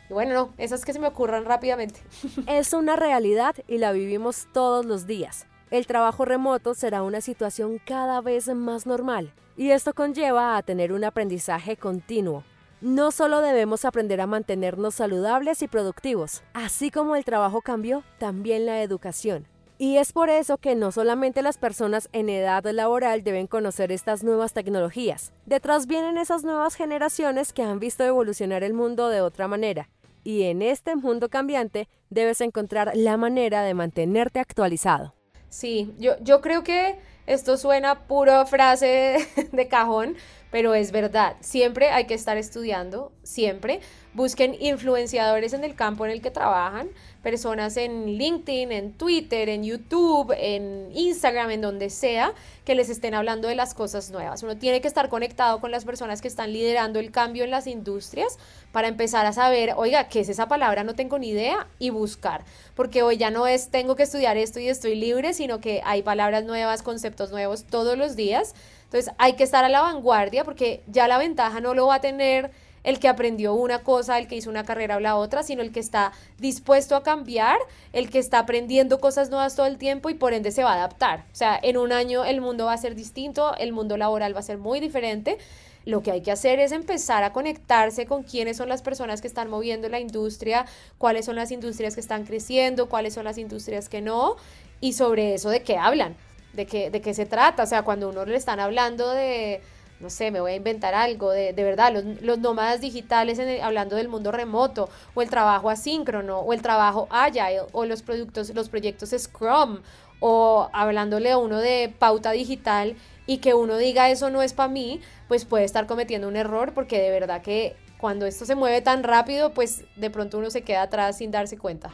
Y 0.09 0.13
bueno, 0.13 0.35
no, 0.35 0.55
esas 0.59 0.85
que 0.85 0.93
se 0.93 0.99
me 0.99 1.07
ocurran 1.07 1.45
rápidamente. 1.45 2.01
Es 2.47 2.73
una 2.73 2.97
realidad 2.97 3.55
y 3.69 3.79
la 3.79 3.93
vivimos 3.93 4.49
todos 4.53 4.85
los 4.85 5.07
días. 5.07 5.47
El 5.71 5.87
trabajo 5.87 6.25
remoto 6.25 6.75
será 6.75 7.03
una 7.03 7.21
situación 7.21 7.81
cada 7.85 8.21
vez 8.21 8.49
más 8.49 8.87
normal 8.87 9.33
y 9.57 9.71
esto 9.71 9.95
conlleva 9.95 10.57
a 10.57 10.63
tener 10.63 10.93
un 10.93 11.05
aprendizaje 11.05 11.77
continuo. 11.77 12.45
No 12.81 13.13
solo 13.13 13.41
debemos 13.41 13.85
aprender 13.85 14.21
a 14.21 14.27
mantenernos 14.27 14.97
saludables 14.97 15.63
y 15.63 15.69
productivos, 15.69 16.43
así 16.53 16.91
como 16.91 17.17
el 17.17 17.25
trabajo 17.25 17.63
cambió, 17.63 18.03
también 18.19 18.67
la 18.67 18.83
educación. 18.83 19.47
Y 19.77 19.97
es 19.97 20.13
por 20.13 20.31
eso 20.31 20.57
que 20.59 20.77
no 20.77 20.93
solamente 20.93 21.43
las 21.43 21.59
personas 21.59 22.09
en 22.13 22.29
edad 22.29 22.65
laboral 22.65 23.25
deben 23.25 23.49
conocer 23.49 23.91
estas 23.91 24.23
nuevas 24.23 24.53
tecnologías. 24.53 25.33
Detrás 25.47 25.87
vienen 25.89 26.17
esas 26.17 26.45
nuevas 26.45 26.77
generaciones 26.77 27.53
que 27.53 27.63
han 27.63 27.81
visto 27.81 28.05
evolucionar 28.05 28.63
el 28.63 28.73
mundo 28.73 29.09
de 29.09 29.21
otra 29.21 29.49
manera. 29.49 29.91
Y 30.23 30.45
en 30.45 30.63
este 30.63 30.95
mundo 30.95 31.29
cambiante 31.29 31.89
debes 32.09 32.41
encontrar 32.41 32.93
la 32.95 33.17
manera 33.17 33.63
de 33.63 33.75
mantenerte 33.75 34.39
actualizado. 34.39 35.13
Sí, 35.49 35.93
yo, 35.99 36.13
yo 36.21 36.41
creo 36.41 36.63
que 36.63 36.97
esto 37.27 37.57
suena 37.57 38.07
puro 38.07 38.47
frase 38.47 39.27
de 39.53 39.69
cajón, 39.69 40.17
pero 40.55 40.77
es 40.77 40.93
verdad. 40.93 41.35
Siempre 41.41 41.91
hay 41.91 42.05
que 42.05 42.15
estar 42.15 42.37
estudiando, 42.37 43.11
siempre. 43.25 43.81
Busquen 44.13 44.55
influenciadores 44.61 45.53
en 45.53 45.65
el 45.65 45.75
campo 45.75 46.05
en 46.05 46.13
el 46.13 46.23
que 46.23 46.31
trabajan 46.31 46.91
personas 47.25 47.77
en 47.77 48.19
LinkedIn, 48.19 48.71
en 48.71 48.93
Twitter, 48.93 49.49
en 49.49 49.65
YouTube, 49.65 50.33
en 50.39 50.91
Instagram, 50.95 51.51
en 51.51 51.61
donde 51.63 51.91
sea, 51.91 52.35
que 52.65 52.77
les 52.77 52.91
estén 52.91 53.15
hablando 53.15 53.49
de 53.49 53.57
las 53.57 53.75
cosas 53.75 54.11
nuevas. 54.11 54.45
Uno 54.45 54.57
tiene 54.57 54.81
que 54.81 54.87
estar 54.87 55.09
conectado 55.09 55.59
con 55.61 55.73
las 55.73 55.85
personas 55.85 56.23
que 56.23 56.29
están 56.29 56.53
liderando 56.53 57.01
el 57.01 57.11
cambio 57.11 57.43
en 57.43 57.51
las 57.51 57.67
industrias 57.67 58.39
para 58.71 58.87
empezar 58.87 59.27
a 59.27 59.33
saber, 59.33 59.73
oiga, 59.77 60.09
¿qué 60.09 60.21
es 60.21 60.29
esa 60.29 60.47
palabra? 60.47 60.85
No 60.85 60.95
tengo 60.95 61.19
ni 61.19 61.31
idea 61.31 61.67
y 61.81 61.91
buscar. 61.91 62.45
Porque 62.77 63.03
hoy 63.03 63.17
ya 63.17 63.31
no 63.31 63.49
es 63.49 63.71
tengo 63.71 63.97
que 63.97 64.05
estudiar 64.05 64.37
esto 64.37 64.61
y 64.61 64.69
estoy 64.69 64.95
libre, 64.95 65.33
sino 65.35 65.61
que 65.61 65.81
hay 65.85 66.03
palabras 66.03 66.45
nuevas, 66.45 66.83
conceptos 66.83 67.33
nuevos 67.33 67.65
todos 67.65 67.99
los 67.99 68.15
días. 68.15 68.55
Entonces 68.95 69.13
hay 69.19 69.33
que 69.33 69.43
estar 69.43 69.65
a 69.65 69.69
la 69.69 69.81
vanguardia 69.81 70.45
porque 70.45 70.85
ya 70.87 71.09
la 71.09 71.19
ventaja 71.19 71.59
no 71.59 71.75
lo 71.75 71.89
va 71.89 71.97
a 71.97 72.01
tener 72.01 72.53
el 72.85 73.01
que 73.01 73.09
aprendió 73.09 73.53
una 73.55 73.81
cosa, 73.81 74.19
el 74.19 74.29
que 74.29 74.37
hizo 74.37 74.49
una 74.49 74.63
carrera 74.63 74.99
o 74.99 75.01
la 75.01 75.17
otra, 75.17 75.43
sino 75.43 75.63
el 75.63 75.73
que 75.73 75.81
está 75.81 76.13
dispuesto 76.39 76.95
a 76.95 77.03
cambiar, 77.03 77.59
el 77.93 78.09
que 78.09 78.21
está 78.21 78.39
aprendiendo 78.39 79.01
cosas 79.01 79.31
nuevas 79.31 79.57
todo 79.57 79.67
el 79.67 79.79
tiempo 79.79 80.11
y 80.11 80.15
por 80.15 80.33
ende 80.33 80.53
se 80.53 80.63
va 80.63 80.75
a 80.75 80.77
adaptar. 80.77 81.25
O 81.33 81.35
sea, 81.35 81.59
en 81.61 81.77
un 81.77 81.91
año 81.91 82.25
el 82.25 82.41
mundo 82.41 82.67
va 82.67 82.75
a 82.75 82.77
ser 82.77 82.95
distinto, 82.95 83.57
el 83.57 83.73
mundo 83.73 83.97
laboral 83.97 84.33
va 84.33 84.39
a 84.39 84.45
ser 84.45 84.59
muy 84.59 84.79
diferente. 84.79 85.39
Lo 85.87 86.05
que 86.05 86.13
hay 86.13 86.21
que 86.21 86.31
hacer 86.31 86.61
es 86.61 86.71
empezar 86.71 87.25
a 87.25 87.33
conectarse 87.33 88.07
con 88.07 88.23
quiénes 88.23 88.59
son 88.59 88.69
las 88.69 88.83
personas 88.83 89.21
que 89.21 89.27
están 89.27 89.51
moviendo 89.51 89.89
la 89.89 89.99
industria, 89.99 90.67
cuáles 90.99 91.25
son 91.25 91.35
las 91.35 91.51
industrias 91.51 91.97
que 91.97 92.01
están 92.01 92.27
creciendo, 92.27 92.89
cuáles 92.89 93.15
son 93.15 93.25
las 93.25 93.39
industrias 93.39 93.89
que 93.89 94.01
no, 94.01 94.37
y 94.81 94.93
sobre 94.93 95.35
eso 95.35 95.51
de 95.51 95.63
qué 95.63 95.79
hablan, 95.79 96.15
de 96.55 96.67
qué, 96.67 96.91
de 96.91 97.01
qué 97.01 97.15
se 97.15 97.27
trata. 97.27 97.63
O 97.63 97.67
sea, 97.67 97.83
cuando 97.83 98.09
uno 98.09 98.25
le 98.25 98.37
están 98.37 98.61
hablando 98.61 99.11
de 99.11 99.61
no 100.01 100.11
sé, 100.11 100.31
me 100.31 100.41
voy 100.41 100.53
a 100.53 100.57
inventar 100.57 100.95
algo, 100.95 101.31
de, 101.31 101.53
de 101.53 101.65
verdad, 101.65 101.93
los, 101.93 102.05
los, 102.21 102.39
nómadas 102.39 102.81
digitales 102.81 103.41
hablando 103.63 103.97
del 103.97 104.09
mundo 104.09 104.33
remoto, 104.33 104.89
o 105.15 105.23
el 105.23 105.31
trabajo 105.31 105.71
asíncrono, 105.71 106.41
o 106.41 106.53
el 106.53 106.63
trabajo 106.63 107.07
agile, 107.11 107.63
o 107.73 107.87
los 107.87 108.03
productos, 108.03 108.55
los 108.55 108.69
proyectos 108.69 109.15
Scrum, 109.17 109.81
o 110.21 110.69
hablándole 110.73 111.31
a 111.31 111.39
uno 111.39 111.59
de 111.59 111.95
pauta 111.99 112.33
digital 112.33 112.97
y 113.27 113.39
que 113.39 113.55
uno 113.55 113.77
diga 113.77 114.11
eso 114.11 114.31
no 114.31 114.43
es 114.43 114.53
para 114.53 114.69
mí, 114.69 115.01
pues 115.29 115.45
puede 115.45 115.65
estar 115.65 115.87
cometiendo 115.87 116.29
un 116.29 116.37
error 116.37 116.73
porque 116.75 117.01
de 117.01 117.11
verdad 117.11 117.43
que 117.43 117.77
cuando 117.99 118.27
esto 118.27 118.45
se 118.45 118.55
mueve 118.55 118.81
tan 118.81 119.03
rápido, 119.03 119.55
pues 119.55 119.85
de 119.97 120.11
pronto 120.11 120.39
uno 120.39 120.51
se 120.51 120.63
queda 120.63 120.83
atrás 120.83 121.19
sin 121.19 121.31
darse 121.31 121.59
cuenta. 121.59 121.91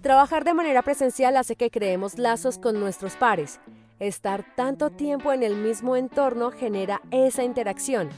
Trabajar 0.00 0.44
de 0.44 0.54
manera 0.54 0.82
presencial 0.82 1.36
hace 1.36 1.56
que 1.56 1.70
creemos 1.70 2.18
lazos 2.18 2.58
con 2.58 2.80
nuestros 2.80 3.14
pares 3.16 3.60
Estar 4.00 4.44
tanto 4.56 4.90
tiempo 4.90 5.32
en 5.32 5.42
el 5.42 5.56
mismo 5.56 5.96
entorno 5.96 6.50
genera 6.50 7.00
esa 7.10 7.44
interacción. 7.44 8.08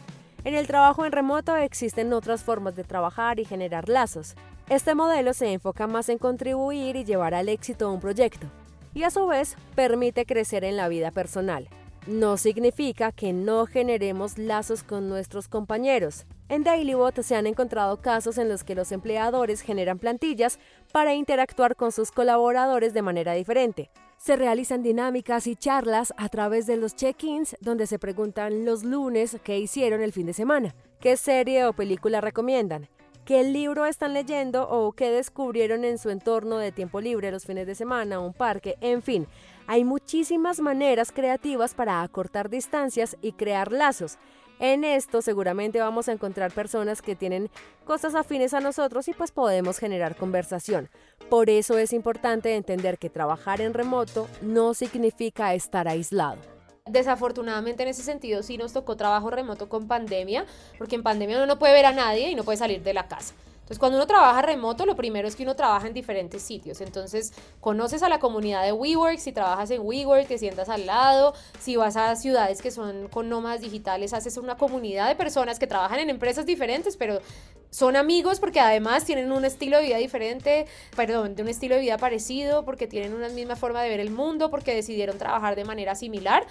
En 0.44 0.54
el 0.54 0.66
trabajo 0.66 1.04
en 1.04 1.12
remoto 1.12 1.56
existen 1.56 2.12
otras 2.12 2.42
formas 2.42 2.76
de 2.76 2.84
trabajar 2.84 3.40
y 3.40 3.44
generar 3.44 3.88
lazos. 3.88 4.34
Este 4.68 4.94
modelo 4.94 5.34
se 5.34 5.52
enfoca 5.52 5.86
más 5.86 6.08
en 6.08 6.18
contribuir 6.18 6.96
y 6.96 7.04
llevar 7.04 7.34
al 7.34 7.48
éxito 7.48 7.92
un 7.92 8.00
proyecto, 8.00 8.46
y 8.94 9.02
a 9.02 9.10
su 9.10 9.26
vez 9.26 9.56
permite 9.74 10.24
crecer 10.24 10.64
en 10.64 10.76
la 10.76 10.88
vida 10.88 11.10
personal. 11.10 11.68
No 12.06 12.36
significa 12.36 13.12
que 13.12 13.32
no 13.32 13.64
generemos 13.64 14.36
lazos 14.36 14.82
con 14.82 15.08
nuestros 15.08 15.48
compañeros. 15.48 16.26
En 16.50 16.62
Dailybot 16.62 17.22
se 17.22 17.36
han 17.36 17.46
encontrado 17.46 18.02
casos 18.02 18.36
en 18.36 18.50
los 18.50 18.64
que 18.64 18.74
los 18.74 18.92
empleadores 18.92 19.62
generan 19.62 19.98
plantillas 19.98 20.58
para 20.92 21.14
interactuar 21.14 21.76
con 21.76 21.92
sus 21.92 22.10
colaboradores 22.10 22.92
de 22.92 23.00
manera 23.00 23.32
diferente, 23.32 23.90
se 24.24 24.36
realizan 24.36 24.82
dinámicas 24.82 25.46
y 25.46 25.54
charlas 25.54 26.14
a 26.16 26.30
través 26.30 26.66
de 26.66 26.78
los 26.78 26.96
check-ins 26.96 27.58
donde 27.60 27.86
se 27.86 27.98
preguntan 27.98 28.64
los 28.64 28.82
lunes 28.82 29.36
qué 29.44 29.58
hicieron 29.58 30.00
el 30.00 30.14
fin 30.14 30.24
de 30.24 30.32
semana, 30.32 30.74
qué 30.98 31.18
serie 31.18 31.66
o 31.66 31.74
película 31.74 32.22
recomiendan, 32.22 32.88
qué 33.26 33.44
libro 33.44 33.84
están 33.84 34.14
leyendo 34.14 34.66
o 34.66 34.92
qué 34.92 35.10
descubrieron 35.10 35.84
en 35.84 35.98
su 35.98 36.08
entorno 36.08 36.56
de 36.56 36.72
tiempo 36.72 37.02
libre 37.02 37.30
los 37.30 37.44
fines 37.44 37.66
de 37.66 37.74
semana, 37.74 38.18
un 38.18 38.32
parque, 38.32 38.78
en 38.80 39.02
fin. 39.02 39.26
Hay 39.66 39.84
muchísimas 39.84 40.60
maneras 40.60 41.12
creativas 41.12 41.74
para 41.74 42.02
acortar 42.02 42.50
distancias 42.50 43.16
y 43.22 43.32
crear 43.32 43.72
lazos 43.72 44.18
en 44.60 44.84
esto 44.84 45.20
seguramente 45.20 45.80
vamos 45.80 46.08
a 46.08 46.12
encontrar 46.12 46.52
personas 46.52 47.02
que 47.02 47.16
tienen 47.16 47.50
cosas 47.84 48.14
afines 48.14 48.54
a 48.54 48.60
nosotros 48.60 49.08
y 49.08 49.12
pues 49.12 49.32
podemos 49.32 49.78
generar 49.78 50.16
conversación. 50.16 50.88
Por 51.28 51.50
eso 51.50 51.76
es 51.76 51.92
importante 51.92 52.54
entender 52.54 52.98
que 52.98 53.10
trabajar 53.10 53.60
en 53.60 53.74
remoto 53.74 54.28
no 54.42 54.74
significa 54.74 55.54
estar 55.54 55.88
aislado. 55.88 56.38
Desafortunadamente 56.86 57.82
en 57.82 57.88
ese 57.88 58.02
sentido 58.02 58.42
sí 58.42 58.56
nos 58.56 58.72
tocó 58.72 58.96
trabajo 58.96 59.30
remoto 59.30 59.68
con 59.68 59.88
pandemia, 59.88 60.44
porque 60.78 60.94
en 60.94 61.02
pandemia 61.02 61.38
uno 61.38 61.46
no 61.46 61.58
puede 61.58 61.72
ver 61.72 61.86
a 61.86 61.92
nadie 61.92 62.30
y 62.30 62.34
no 62.34 62.44
puede 62.44 62.58
salir 62.58 62.82
de 62.82 62.94
la 62.94 63.08
casa. 63.08 63.34
Entonces, 63.64 63.78
cuando 63.78 63.96
uno 63.96 64.06
trabaja 64.06 64.42
remoto, 64.42 64.84
lo 64.84 64.94
primero 64.94 65.26
es 65.26 65.36
que 65.36 65.42
uno 65.42 65.56
trabaja 65.56 65.86
en 65.86 65.94
diferentes 65.94 66.42
sitios. 66.42 66.82
Entonces, 66.82 67.32
conoces 67.60 68.02
a 68.02 68.10
la 68.10 68.18
comunidad 68.18 68.62
de 68.62 68.72
WeWork, 68.72 69.16
si 69.18 69.32
trabajas 69.32 69.70
en 69.70 69.80
WeWork, 69.82 70.28
te 70.28 70.36
sientas 70.36 70.68
al 70.68 70.84
lado, 70.84 71.32
si 71.60 71.76
vas 71.76 71.96
a 71.96 72.14
ciudades 72.14 72.60
que 72.60 72.70
son 72.70 73.08
con 73.08 73.30
nómadas 73.30 73.62
digitales, 73.62 74.12
haces 74.12 74.36
una 74.36 74.58
comunidad 74.58 75.08
de 75.08 75.16
personas 75.16 75.58
que 75.58 75.66
trabajan 75.66 75.98
en 75.98 76.10
empresas 76.10 76.44
diferentes, 76.44 76.98
pero 76.98 77.22
son 77.70 77.96
amigos 77.96 78.38
porque 78.38 78.60
además 78.60 79.06
tienen 79.06 79.32
un 79.32 79.46
estilo 79.46 79.78
de 79.78 79.84
vida 79.84 79.96
diferente, 79.96 80.66
perdón, 80.94 81.34
de 81.34 81.42
un 81.42 81.48
estilo 81.48 81.74
de 81.74 81.80
vida 81.80 81.96
parecido, 81.96 82.66
porque 82.66 82.86
tienen 82.86 83.14
una 83.14 83.30
misma 83.30 83.56
forma 83.56 83.82
de 83.82 83.88
ver 83.88 84.00
el 84.00 84.10
mundo, 84.10 84.50
porque 84.50 84.74
decidieron 84.74 85.16
trabajar 85.16 85.56
de 85.56 85.64
manera 85.64 85.94
similar 85.94 86.46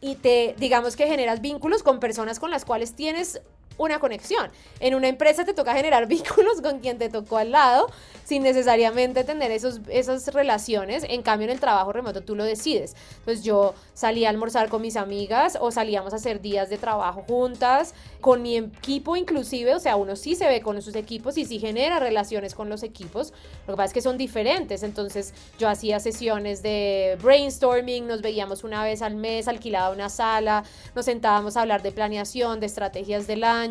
y 0.00 0.16
te 0.16 0.56
digamos 0.58 0.96
que 0.96 1.06
generas 1.06 1.40
vínculos 1.40 1.84
con 1.84 2.00
personas 2.00 2.40
con 2.40 2.50
las 2.50 2.64
cuales 2.64 2.94
tienes 2.94 3.40
una 3.80 3.98
conexión. 3.98 4.50
En 4.78 4.94
una 4.94 5.08
empresa 5.08 5.44
te 5.44 5.54
toca 5.54 5.74
generar 5.74 6.06
vínculos 6.08 6.60
con 6.60 6.80
quien 6.80 6.98
te 6.98 7.08
tocó 7.08 7.38
al 7.38 7.50
lado 7.50 7.88
sin 8.24 8.42
necesariamente 8.44 9.24
tener 9.24 9.50
esos, 9.50 9.80
esas 9.88 10.32
relaciones. 10.32 11.04
En 11.08 11.22
cambio, 11.22 11.46
en 11.46 11.50
el 11.50 11.58
trabajo 11.58 11.92
remoto 11.92 12.20
tú 12.20 12.36
lo 12.36 12.44
decides. 12.44 12.94
Entonces 13.18 13.42
yo 13.42 13.74
salía 13.94 14.28
a 14.28 14.30
almorzar 14.30 14.68
con 14.68 14.82
mis 14.82 14.96
amigas 14.96 15.58
o 15.60 15.72
salíamos 15.72 16.12
a 16.12 16.16
hacer 16.16 16.40
días 16.40 16.70
de 16.70 16.78
trabajo 16.78 17.24
juntas, 17.26 17.94
con 18.20 18.42
mi 18.42 18.58
equipo 18.58 19.16
inclusive, 19.16 19.74
o 19.74 19.80
sea, 19.80 19.96
uno 19.96 20.14
sí 20.14 20.36
se 20.36 20.46
ve 20.46 20.60
con 20.60 20.80
sus 20.80 20.94
equipos 20.94 21.38
y 21.38 21.44
sí 21.44 21.58
genera 21.58 21.98
relaciones 21.98 22.54
con 22.54 22.68
los 22.68 22.82
equipos. 22.82 23.32
Lo 23.66 23.74
que 23.74 23.78
pasa 23.78 23.86
es 23.86 23.92
que 23.94 24.02
son 24.02 24.16
diferentes. 24.16 24.82
Entonces 24.82 25.34
yo 25.58 25.68
hacía 25.68 25.98
sesiones 25.98 26.62
de 26.62 27.18
brainstorming, 27.22 28.06
nos 28.06 28.22
veíamos 28.22 28.62
una 28.62 28.84
vez 28.84 29.02
al 29.02 29.16
mes, 29.16 29.48
alquilaba 29.48 29.92
una 29.92 30.08
sala, 30.08 30.62
nos 30.94 31.06
sentábamos 31.06 31.56
a 31.56 31.62
hablar 31.62 31.82
de 31.82 31.90
planeación, 31.92 32.60
de 32.60 32.66
estrategias 32.66 33.26
del 33.26 33.42
año. 33.42 33.69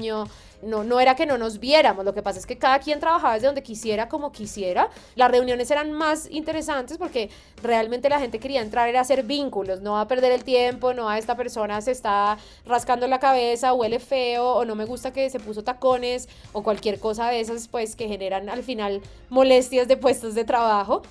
No, 0.61 0.83
no 0.83 0.99
era 0.99 1.15
que 1.15 1.25
no 1.25 1.37
nos 1.37 1.59
viéramos, 1.59 2.03
lo 2.03 2.13
que 2.13 2.21
pasa 2.21 2.37
es 2.37 2.45
que 2.45 2.57
cada 2.57 2.79
quien 2.79 2.99
trabajaba 2.99 3.35
desde 3.35 3.47
donde 3.47 3.63
quisiera, 3.63 4.09
como 4.09 4.33
quisiera. 4.33 4.89
Las 5.15 5.31
reuniones 5.31 5.71
eran 5.71 5.93
más 5.93 6.29
interesantes 6.29 6.97
porque 6.97 7.29
realmente 7.63 8.09
la 8.09 8.19
gente 8.19 8.39
quería 8.39 8.61
entrar, 8.61 8.89
era 8.89 8.99
hacer 8.99 9.23
vínculos, 9.23 9.79
no 9.79 9.97
a 9.97 10.07
perder 10.09 10.33
el 10.33 10.43
tiempo, 10.43 10.93
no 10.93 11.07
a 11.07 11.17
esta 11.17 11.37
persona 11.37 11.79
se 11.79 11.91
está 11.91 12.37
rascando 12.65 13.07
la 13.07 13.19
cabeza, 13.19 13.73
huele 13.73 13.99
feo, 13.99 14.55
o 14.55 14.65
no 14.65 14.75
me 14.75 14.83
gusta 14.83 15.13
que 15.13 15.29
se 15.29 15.39
puso 15.39 15.63
tacones, 15.63 16.27
o 16.51 16.61
cualquier 16.61 16.99
cosa 16.99 17.29
de 17.29 17.39
esas, 17.39 17.69
pues 17.69 17.95
que 17.95 18.09
generan 18.09 18.49
al 18.49 18.63
final 18.63 19.01
molestias 19.29 19.87
de 19.87 19.95
puestos 19.95 20.35
de 20.35 20.43
trabajo. 20.43 21.03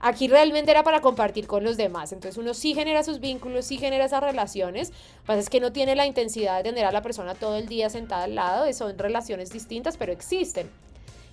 Aquí 0.00 0.28
realmente 0.28 0.70
era 0.70 0.82
para 0.82 1.00
compartir 1.00 1.46
con 1.46 1.64
los 1.64 1.76
demás. 1.76 2.12
Entonces 2.12 2.38
uno 2.38 2.54
sí 2.54 2.74
genera 2.74 3.02
sus 3.02 3.20
vínculos, 3.20 3.64
sí 3.64 3.78
genera 3.78 4.04
esas 4.04 4.22
relaciones. 4.22 4.90
Lo 4.90 5.26
pasa 5.26 5.40
es 5.40 5.50
que 5.50 5.60
no 5.60 5.72
tiene 5.72 5.96
la 5.96 6.06
intensidad 6.06 6.58
de 6.58 6.64
tener 6.64 6.84
a 6.84 6.92
la 6.92 7.02
persona 7.02 7.34
todo 7.34 7.56
el 7.56 7.66
día 7.66 7.88
sentada 7.88 8.24
al 8.24 8.34
lado. 8.34 8.72
Son 8.72 8.96
relaciones 8.98 9.50
distintas, 9.50 9.96
pero 9.96 10.12
existen. 10.12 10.68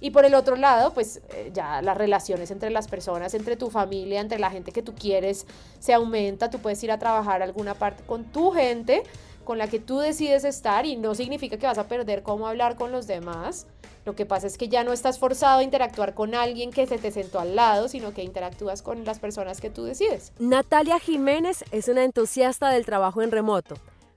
Y 0.04 0.12
por 0.12 0.26
el 0.26 0.36
otro 0.36 0.58
lado, 0.58 0.94
pues 0.94 1.22
eh, 1.34 1.52
ya 1.54 1.82
las 1.82 1.98
relaciones 1.98 2.52
entre 2.52 2.70
las 2.70 2.90
personas, 2.90 3.34
entre 3.34 3.56
tu 3.56 3.70
familia, 3.70 4.20
entre 4.20 4.38
la 4.38 4.52
gente 4.52 4.74
que 4.74 4.82
tú 4.82 4.94
quieres, 4.94 5.46
se 5.80 5.94
aumenta. 5.94 6.50
Tú 6.50 6.60
puedes 6.60 6.84
ir 6.84 6.92
a 6.92 7.00
trabajar 7.00 7.42
alguna 7.42 7.74
parte 7.74 8.04
con 8.04 8.26
tu 8.26 8.52
gente, 8.52 9.04
con 9.44 9.58
la 9.58 9.68
que 9.68 9.80
tú 9.80 10.00
decides 10.00 10.44
estar 10.44 10.86
y 10.86 10.96
no 10.96 11.16
significa 11.16 11.58
que 11.58 11.68
vas 11.68 11.78
a 11.78 11.88
perder 11.88 12.24
cómo 12.24 12.48
hablar 12.48 12.76
con 12.76 12.92
los 12.92 13.08
demás. 13.08 13.68
Lo 14.06 14.16
que 14.16 14.26
pasa 14.26 14.48
es 14.48 14.58
que 14.58 14.68
ya 14.68 14.84
no 14.84 14.92
estás 14.92 15.20
forzado 15.20 15.60
a 15.60 15.64
interactuar 15.64 16.14
con 16.14 16.36
alguien 16.36 16.72
que 16.72 16.88
se 16.88 16.98
te 16.98 17.12
sentó 17.12 17.40
al 17.40 17.56
lado, 17.56 17.88
sino 17.88 18.14
que 18.14 18.24
interactúas 18.24 18.82
con 18.82 19.06
las 19.06 19.20
personas 19.20 19.62
que 19.62 19.70
tú 19.70 19.86
decides. 19.86 20.34
Natalia 20.40 21.00
Jiménez 21.00 21.64
es 21.72 21.88
una 21.88 22.04
entusiasta 22.04 22.70
del 22.70 22.86
trabajo 22.86 23.22
en 23.22 23.32
remoto. 23.32 23.76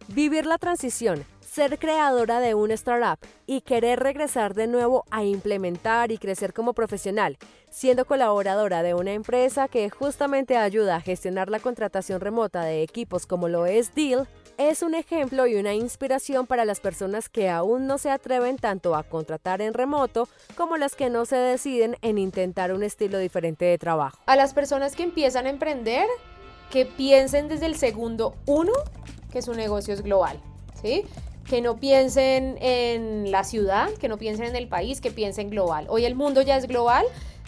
Vivir 0.08 0.46
la 0.46 0.58
transición, 0.58 1.24
ser 1.40 1.78
creadora 1.78 2.38
de 2.38 2.54
una 2.54 2.74
startup 2.74 3.18
y 3.46 3.62
querer 3.62 4.00
regresar 4.00 4.54
de 4.54 4.66
nuevo 4.66 5.04
a 5.10 5.24
implementar 5.24 6.12
y 6.12 6.18
crecer 6.18 6.52
como 6.52 6.74
profesional, 6.74 7.38
siendo 7.70 8.04
colaboradora 8.04 8.82
de 8.82 8.94
una 8.94 9.12
empresa 9.12 9.66
que 9.66 9.88
justamente 9.88 10.56
ayuda 10.56 10.96
a 10.96 11.00
gestionar 11.00 11.48
la 11.48 11.58
contratación 11.58 12.20
remota 12.20 12.62
de 12.62 12.82
equipos 12.82 13.26
como 13.26 13.48
lo 13.48 13.66
es 13.66 13.94
Deal, 13.94 14.28
es 14.59 14.83
un 14.83 14.95
ejemplo 14.95 15.47
y 15.47 15.57
una 15.57 15.75
inspiración 15.75 16.47
para 16.47 16.64
las 16.64 16.81
personas 16.81 17.29
que 17.29 17.49
aún 17.49 17.87
no 17.87 17.99
se 17.99 18.11
atreven 18.11 18.57
tanto 18.57 18.95
a 18.95 19.03
contratar 19.03 19.61
en 19.61 19.75
remoto 19.75 20.29
como 20.57 20.77
las 20.77 20.95
que 20.95 21.11
no 21.11 21.27
se 21.27 21.37
deciden 21.37 21.97
en 22.03 22.19
intentar 22.19 22.73
un 22.73 22.83
estilo 22.83 23.19
diferente 23.19 23.64
de 23.64 23.79
trabajo. 23.79 24.19
A 24.27 24.37
las 24.37 24.55
personas 24.55 24.97
que 24.97 25.03
empiezan 25.03 25.47
a 25.47 25.51
emprender, 25.51 26.07
que 26.71 26.87
piensen 26.87 27.49
desde 27.49 27.66
el 27.66 27.77
segundo 27.77 28.35
uno 28.47 28.73
que 29.31 29.42
su 29.42 29.55
negocio 29.55 29.92
es 29.95 30.03
global, 30.03 30.40
¿sí? 30.81 31.05
Que 31.49 31.61
no 31.61 31.77
piensen 31.77 32.59
en 32.61 33.31
la 33.31 33.45
ciudad, 33.45 33.90
que 34.01 34.09
no 34.09 34.19
piensen 34.19 34.47
en 34.47 34.57
el 34.57 34.69
país, 34.69 35.01
que 35.01 35.11
piensen 35.11 35.51
global. 35.51 35.87
Hoy 35.88 36.05
el 36.05 36.14
mundo 36.14 36.42
ya 36.42 36.57
es 36.57 36.66
global, 36.66 37.05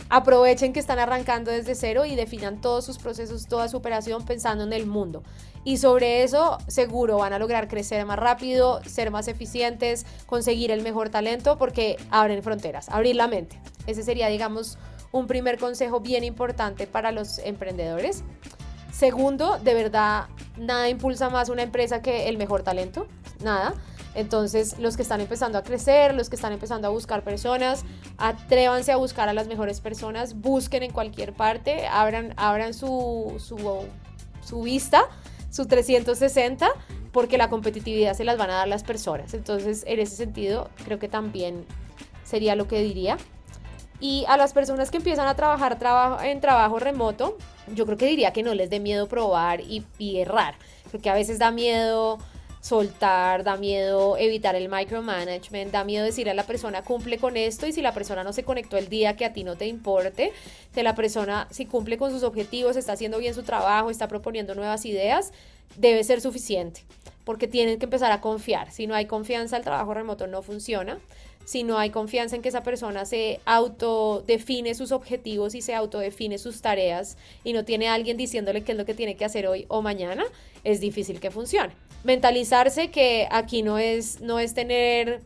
aprovechen 0.08 0.72
que 0.72 0.80
están 0.80 0.98
arrancando 0.98 1.50
desde 1.50 1.74
cero 1.74 2.04
y 2.04 2.16
definan 2.16 2.60
todos 2.60 2.84
sus 2.84 2.98
procesos, 2.98 3.46
toda 3.46 3.68
su 3.68 3.76
operación 3.76 4.24
pensando 4.24 4.64
en 4.64 4.72
el 4.72 4.86
mundo. 4.86 5.22
Y 5.64 5.78
sobre 5.78 6.22
eso 6.22 6.58
seguro 6.66 7.18
van 7.18 7.32
a 7.32 7.38
lograr 7.38 7.68
crecer 7.68 8.04
más 8.06 8.18
rápido, 8.18 8.80
ser 8.84 9.10
más 9.10 9.28
eficientes, 9.28 10.06
conseguir 10.26 10.70
el 10.70 10.82
mejor 10.82 11.10
talento 11.10 11.58
porque 11.58 11.96
abren 12.10 12.42
fronteras, 12.42 12.88
abrir 12.88 13.16
la 13.16 13.28
mente. 13.28 13.60
Ese 13.86 14.02
sería, 14.02 14.28
digamos, 14.28 14.78
un 15.12 15.26
primer 15.26 15.58
consejo 15.58 16.00
bien 16.00 16.24
importante 16.24 16.86
para 16.86 17.12
los 17.12 17.38
emprendedores. 17.38 18.22
Segundo, 18.92 19.58
de 19.58 19.74
verdad, 19.74 20.26
nada 20.56 20.88
impulsa 20.88 21.28
más 21.30 21.48
una 21.48 21.62
empresa 21.62 22.02
que 22.02 22.28
el 22.28 22.36
mejor 22.36 22.62
talento, 22.62 23.06
nada. 23.42 23.74
Entonces, 24.18 24.80
los 24.80 24.96
que 24.96 25.02
están 25.02 25.20
empezando 25.20 25.58
a 25.58 25.62
crecer, 25.62 26.12
los 26.12 26.28
que 26.28 26.34
están 26.34 26.52
empezando 26.52 26.88
a 26.88 26.90
buscar 26.90 27.22
personas, 27.22 27.84
atrévanse 28.16 28.90
a 28.90 28.96
buscar 28.96 29.28
a 29.28 29.32
las 29.32 29.46
mejores 29.46 29.80
personas, 29.80 30.40
busquen 30.40 30.82
en 30.82 30.90
cualquier 30.90 31.32
parte, 31.32 31.86
abran, 31.86 32.34
abran 32.36 32.74
su, 32.74 33.36
su, 33.38 34.62
vista, 34.62 35.04
su 35.52 35.66
360, 35.66 36.68
porque 37.12 37.38
la 37.38 37.48
competitividad 37.48 38.14
se 38.14 38.24
las 38.24 38.38
van 38.38 38.50
a 38.50 38.54
dar 38.54 38.66
las 38.66 38.82
personas. 38.82 39.34
Entonces, 39.34 39.84
en 39.86 40.00
ese 40.00 40.16
sentido, 40.16 40.68
creo 40.84 40.98
que 40.98 41.08
también 41.08 41.64
sería 42.24 42.56
lo 42.56 42.66
que 42.66 42.82
diría. 42.82 43.18
Y 44.00 44.24
a 44.26 44.36
las 44.36 44.52
personas 44.52 44.90
que 44.90 44.96
empiezan 44.96 45.28
a 45.28 45.36
trabajar 45.36 45.78
en 46.24 46.40
trabajo 46.40 46.80
remoto, 46.80 47.38
yo 47.72 47.86
creo 47.86 47.96
que 47.96 48.06
diría 48.06 48.32
que 48.32 48.42
no 48.42 48.52
les 48.52 48.68
dé 48.68 48.80
miedo 48.80 49.06
probar 49.06 49.60
y, 49.60 49.86
y 49.96 50.18
errar. 50.18 50.56
Porque 50.90 51.08
a 51.08 51.14
veces 51.14 51.38
da 51.38 51.52
miedo 51.52 52.18
soltar, 52.60 53.44
da 53.44 53.56
miedo 53.56 54.16
evitar 54.16 54.54
el 54.56 54.68
micromanagement, 54.68 55.72
da 55.72 55.84
miedo 55.84 56.04
decir 56.04 56.28
a 56.28 56.34
la 56.34 56.44
persona 56.44 56.82
cumple 56.82 57.18
con 57.18 57.36
esto 57.36 57.66
y 57.66 57.72
si 57.72 57.82
la 57.82 57.92
persona 57.92 58.24
no 58.24 58.32
se 58.32 58.44
conectó 58.44 58.76
el 58.76 58.88
día 58.88 59.16
que 59.16 59.24
a 59.24 59.32
ti 59.32 59.44
no 59.44 59.56
te 59.56 59.66
importe, 59.66 60.32
que 60.74 60.82
la 60.82 60.94
persona 60.94 61.46
si 61.50 61.66
cumple 61.66 61.98
con 61.98 62.10
sus 62.10 62.22
objetivos, 62.22 62.76
está 62.76 62.92
haciendo 62.92 63.18
bien 63.18 63.34
su 63.34 63.42
trabajo, 63.42 63.90
está 63.90 64.08
proponiendo 64.08 64.54
nuevas 64.54 64.84
ideas, 64.84 65.32
debe 65.76 66.02
ser 66.04 66.20
suficiente, 66.20 66.82
porque 67.24 67.46
tienen 67.46 67.78
que 67.78 67.84
empezar 67.84 68.12
a 68.12 68.20
confiar. 68.20 68.70
Si 68.72 68.86
no 68.86 68.94
hay 68.94 69.06
confianza, 69.06 69.56
el 69.56 69.64
trabajo 69.64 69.94
remoto 69.94 70.26
no 70.26 70.42
funciona. 70.42 70.98
Si 71.48 71.62
no 71.62 71.78
hay 71.78 71.88
confianza 71.88 72.36
en 72.36 72.42
que 72.42 72.50
esa 72.50 72.62
persona 72.62 73.06
se 73.06 73.40
autodefine 73.46 74.74
sus 74.74 74.92
objetivos 74.92 75.54
y 75.54 75.62
se 75.62 75.74
autodefine 75.74 76.36
sus 76.36 76.60
tareas 76.60 77.16
y 77.42 77.54
no 77.54 77.64
tiene 77.64 77.88
alguien 77.88 78.18
diciéndole 78.18 78.64
qué 78.64 78.72
es 78.72 78.76
lo 78.78 78.84
que 78.84 78.92
tiene 78.92 79.16
que 79.16 79.24
hacer 79.24 79.46
hoy 79.46 79.64
o 79.68 79.80
mañana, 79.80 80.26
es 80.62 80.78
difícil 80.82 81.20
que 81.20 81.30
funcione. 81.30 81.72
Mentalizarse 82.04 82.90
que 82.90 83.26
aquí 83.30 83.62
no 83.62 83.78
es, 83.78 84.20
no 84.20 84.38
es 84.38 84.52
tener 84.52 85.22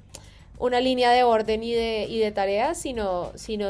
una 0.61 0.81
línea 0.81 1.11
de 1.11 1.25
orden 1.25 1.65
y 1.65 1.73
de, 1.73 2.07
y 2.09 2.21
de 2.21 2.31
tareas, 2.31 2.79
sino, 2.79 3.33
sino 3.35 3.69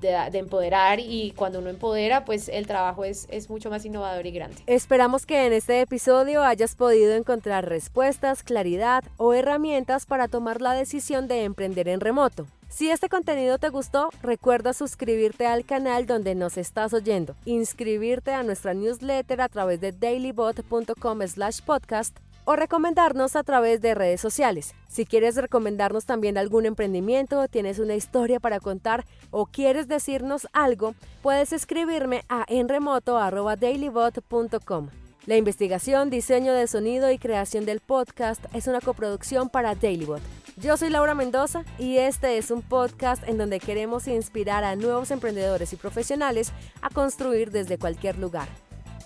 de, 0.00 0.30
de, 0.30 0.38
empoderar 0.38 1.00
y 1.00 1.32
cuando 1.36 1.58
uno 1.58 1.70
empodera, 1.70 2.24
pues 2.24 2.48
el 2.48 2.66
trabajo 2.66 3.04
es, 3.04 3.26
es 3.30 3.50
mucho 3.50 3.70
más 3.70 3.84
innovador 3.84 4.26
y 4.26 4.30
grande. 4.30 4.56
Esperamos 4.66 5.26
que 5.26 5.46
en 5.46 5.52
este 5.52 5.80
episodio 5.80 6.42
hayas 6.42 6.74
podido 6.74 7.14
encontrar 7.14 7.68
respuestas, 7.68 8.42
claridad 8.42 9.04
o 9.16 9.34
herramientas 9.34 10.06
para 10.06 10.28
tomar 10.28 10.60
la 10.60 10.72
decisión 10.72 11.28
de 11.28 11.44
emprender 11.44 11.88
en 11.88 12.00
remoto. 12.00 12.46
Si 12.68 12.88
este 12.88 13.08
contenido 13.08 13.58
te 13.58 13.68
gustó, 13.68 14.10
recuerda 14.22 14.72
suscribirte 14.72 15.46
al 15.46 15.64
canal 15.64 16.06
donde 16.06 16.36
nos 16.36 16.56
estás 16.56 16.94
oyendo, 16.94 17.34
inscribirte 17.44 18.32
a 18.32 18.44
nuestra 18.44 18.74
newsletter 18.74 19.40
a 19.40 19.48
través 19.48 19.80
de 19.80 19.90
dailybot.com 19.90 21.26
slash 21.26 21.62
podcast 21.62 22.16
o 22.44 22.56
recomendarnos 22.56 23.36
a 23.36 23.42
través 23.42 23.80
de 23.80 23.94
redes 23.94 24.20
sociales. 24.20 24.74
Si 24.88 25.06
quieres 25.06 25.36
recomendarnos 25.36 26.04
también 26.06 26.38
algún 26.38 26.66
emprendimiento, 26.66 27.46
tienes 27.48 27.78
una 27.78 27.94
historia 27.94 28.40
para 28.40 28.58
contar 28.60 29.06
o 29.30 29.46
quieres 29.46 29.88
decirnos 29.88 30.48
algo, 30.52 30.94
puedes 31.22 31.52
escribirme 31.52 32.24
a 32.28 32.44
enremoto.dailybot.com. 32.48 34.88
La 35.26 35.36
investigación, 35.36 36.08
diseño 36.08 36.54
de 36.54 36.66
sonido 36.66 37.10
y 37.10 37.18
creación 37.18 37.66
del 37.66 37.80
podcast 37.80 38.42
es 38.54 38.66
una 38.66 38.80
coproducción 38.80 39.50
para 39.50 39.74
Dailybot. 39.74 40.22
Yo 40.56 40.76
soy 40.76 40.90
Laura 40.90 41.14
Mendoza 41.14 41.64
y 41.78 41.98
este 41.98 42.38
es 42.38 42.50
un 42.50 42.62
podcast 42.62 43.26
en 43.28 43.38
donde 43.38 43.60
queremos 43.60 44.08
inspirar 44.08 44.64
a 44.64 44.76
nuevos 44.76 45.10
emprendedores 45.10 45.72
y 45.72 45.76
profesionales 45.76 46.52
a 46.82 46.90
construir 46.90 47.50
desde 47.50 47.78
cualquier 47.78 48.18
lugar. 48.18 48.48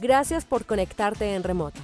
Gracias 0.01 0.45
por 0.45 0.67
conectarte 0.67 1.35
en 1.35 1.43
remoto. 1.43 1.81